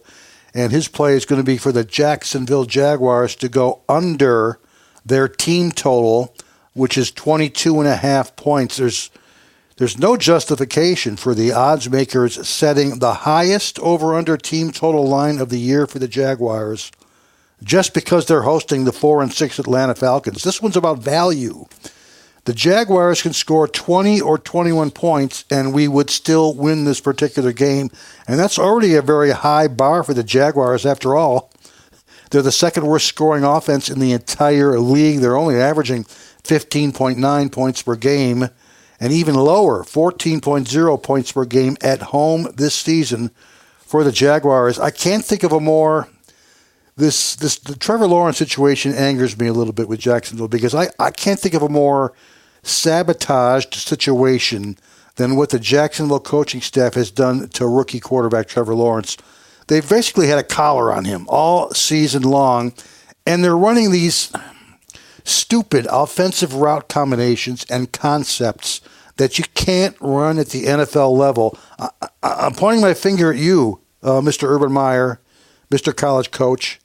[0.53, 4.59] and his play is going to be for the Jacksonville Jaguars to go under
[5.05, 6.35] their team total,
[6.73, 8.77] which is 22 and a half points.
[8.77, 9.09] There's
[9.77, 15.39] there's no justification for the odds makers setting the highest over under team total line
[15.39, 16.91] of the year for the Jaguars
[17.63, 20.43] just because they're hosting the 4 and 6 Atlanta Falcons.
[20.43, 21.65] This one's about value.
[22.45, 27.53] The Jaguars can score 20 or 21 points, and we would still win this particular
[27.53, 27.89] game.
[28.27, 31.51] And that's already a very high bar for the Jaguars, after all.
[32.31, 35.19] They're the second worst scoring offense in the entire league.
[35.19, 36.03] They're only averaging
[36.43, 38.49] 15.9 points per game,
[38.99, 43.31] and even lower, 14.0 points per game at home this season
[43.77, 44.79] for the Jaguars.
[44.79, 46.09] I can't think of a more
[46.95, 50.89] this this the Trevor Lawrence situation angers me a little bit with Jacksonville because I,
[50.99, 52.13] I can't think of a more
[52.63, 54.77] sabotaged situation
[55.15, 59.17] than what the Jacksonville coaching staff has done to rookie quarterback Trevor Lawrence.
[59.67, 62.73] They've basically had a collar on him all season long,
[63.25, 64.33] and they're running these
[65.23, 68.81] stupid offensive route combinations and concepts
[69.17, 71.57] that you can't run at the NFL level.
[71.77, 71.89] I,
[72.23, 74.49] am pointing my finger at you, uh, Mr.
[74.49, 75.21] Urban Meyer,
[75.71, 75.95] Mr.
[75.95, 76.79] College Coach.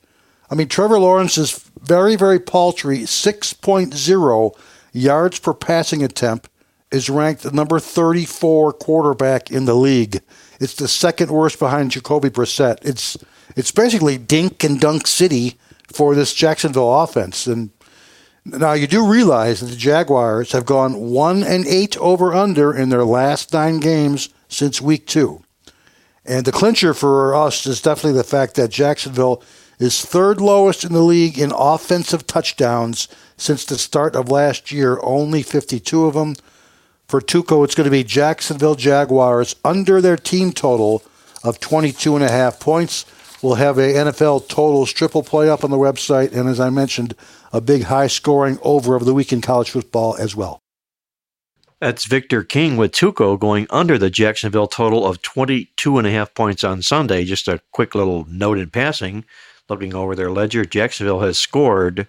[0.50, 4.58] I mean, Trevor Lawrence is very, very paltry 6.0
[4.98, 6.48] yards per passing attempt,
[6.90, 10.20] is ranked number 34 quarterback in the league.
[10.60, 12.78] It's the second worst behind Jacoby Brissett.
[12.82, 13.16] It's
[13.56, 15.58] it's basically dink and dunk city
[15.92, 17.46] for this Jacksonville offense.
[17.46, 17.70] And
[18.44, 22.88] now you do realize that the Jaguars have gone one and eight over under in
[22.88, 25.42] their last nine games since week two.
[26.24, 29.42] And the clincher for us is definitely the fact that Jacksonville
[29.78, 33.08] is third lowest in the league in offensive touchdowns
[33.38, 36.34] since the start of last year, only 52 of them.
[37.06, 41.02] For Tuco, it's going to be Jacksonville Jaguars under their team total
[41.42, 43.06] of 22 and a half points.
[43.40, 47.14] We'll have a NFL totals triple play up on the website, and as I mentioned,
[47.52, 50.60] a big high scoring over of the week in college football as well.
[51.80, 56.34] That's Victor King with Tuco going under the Jacksonville total of 22 and a half
[56.34, 57.24] points on Sunday.
[57.24, 59.24] Just a quick little note in passing.
[59.68, 62.08] Looking over their ledger, Jacksonville has scored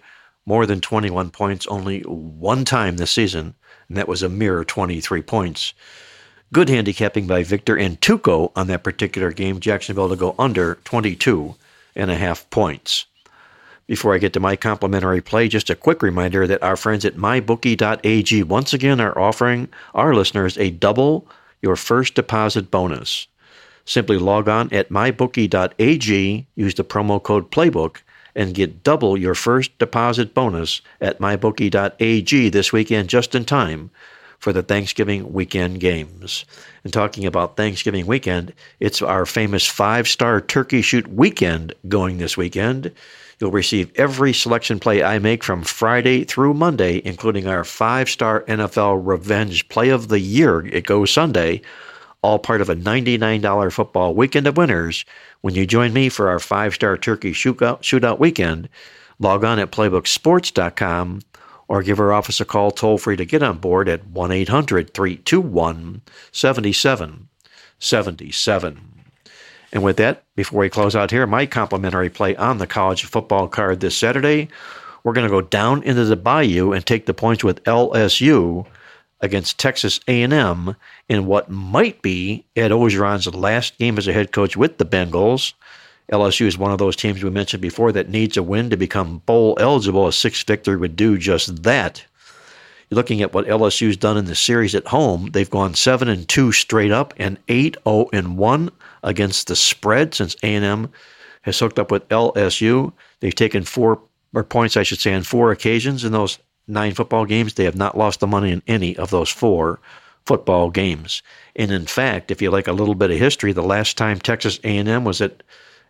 [0.50, 3.54] more than 21 points only one time this season,
[3.86, 5.74] and that was a mere 23 points.
[6.52, 9.60] Good handicapping by Victor and Tuco on that particular game.
[9.60, 11.54] Jacksonville to go under 22
[11.94, 13.06] and a half points.
[13.86, 17.14] Before I get to my complimentary play, just a quick reminder that our friends at
[17.14, 21.28] mybookie.ag once again are offering our listeners a double
[21.62, 23.28] your first deposit bonus.
[23.84, 27.98] Simply log on at mybookie.ag, use the promo code PLAYBOOK,
[28.40, 33.90] and get double your first deposit bonus at mybookie.ag this weekend just in time
[34.38, 36.46] for the Thanksgiving weekend games.
[36.82, 42.38] And talking about Thanksgiving weekend, it's our famous five star turkey shoot weekend going this
[42.38, 42.90] weekend.
[43.38, 48.44] You'll receive every selection play I make from Friday through Monday, including our five star
[48.44, 50.66] NFL Revenge Play of the Year.
[50.66, 51.60] It goes Sunday,
[52.22, 55.04] all part of a $99 football weekend of winners.
[55.40, 58.68] When you join me for our five star turkey shootout, weekend,
[59.18, 61.22] log on at playbooksports.com
[61.68, 64.92] or give our office a call toll free to get on board at 1 800
[64.92, 66.02] 321
[66.32, 68.86] 7777.
[69.72, 73.46] And with that, before we close out here, my complimentary play on the college football
[73.46, 74.48] card this Saturday,
[75.04, 78.66] we're going to go down into the bayou and take the points with LSU
[79.20, 80.74] against Texas A&M
[81.08, 85.52] in what might be Ed Orgeron's last game as a head coach with the Bengals.
[86.12, 89.18] LSU is one of those teams we mentioned before that needs a win to become
[89.26, 90.08] bowl eligible.
[90.08, 92.04] A six victory would do just that.
[92.88, 95.30] You're looking at what LSU's done in the series at home.
[95.32, 98.70] They've gone seven and two straight up and eight zero oh and one
[99.04, 100.90] against the spread since A&M
[101.42, 102.92] has hooked up with LSU.
[103.20, 104.02] They've taken four
[104.34, 106.38] or points, I should say, on four occasions in those
[106.70, 107.54] nine football games.
[107.54, 109.80] They have not lost the money in any of those four
[110.26, 111.22] football games.
[111.56, 114.60] And in fact, if you like a little bit of history, the last time Texas
[114.64, 115.42] A&M was at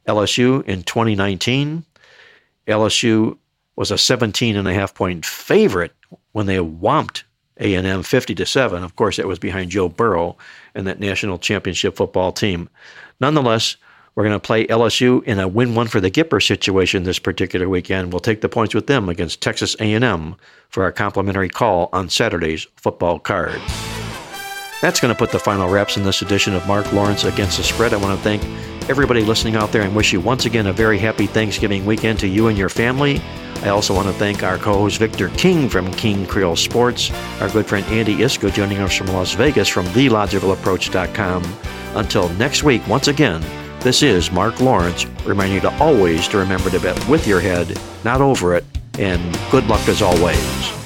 [0.07, 1.85] LSU in 2019.
[2.67, 3.37] LSU
[3.77, 5.93] was a 17 and a half point favorite
[6.33, 7.25] when they whomped
[7.59, 8.83] A&M 50 to 7.
[8.83, 10.37] Of course, it was behind Joe Burrow
[10.75, 12.69] and that national championship football team.
[13.21, 13.77] Nonetheless,
[14.15, 18.13] we're going to play LSU in a win-one for the Gipper situation this particular weekend.
[18.13, 20.37] We'll take the points with them against Texas A&M
[20.69, 23.61] for our complimentary call on Saturday's football card.
[24.81, 27.63] That's going to put the final wraps in this edition of Mark Lawrence Against the
[27.63, 27.93] Spread.
[27.93, 28.43] I want to thank
[28.89, 32.27] everybody listening out there and wish you once again a very happy Thanksgiving weekend to
[32.27, 33.21] you and your family.
[33.63, 37.51] I also want to thank our co host Victor King from King Creole Sports, our
[37.51, 41.45] good friend Andy Iskoe joining us from Las Vegas from TheLogicalApproach.com.
[41.95, 43.43] Until next week, once again,
[43.81, 47.81] this is Mark Lawrence reminding you to always to remember to bet with your head,
[48.05, 48.65] not over it,
[48.99, 50.80] and good luck as always.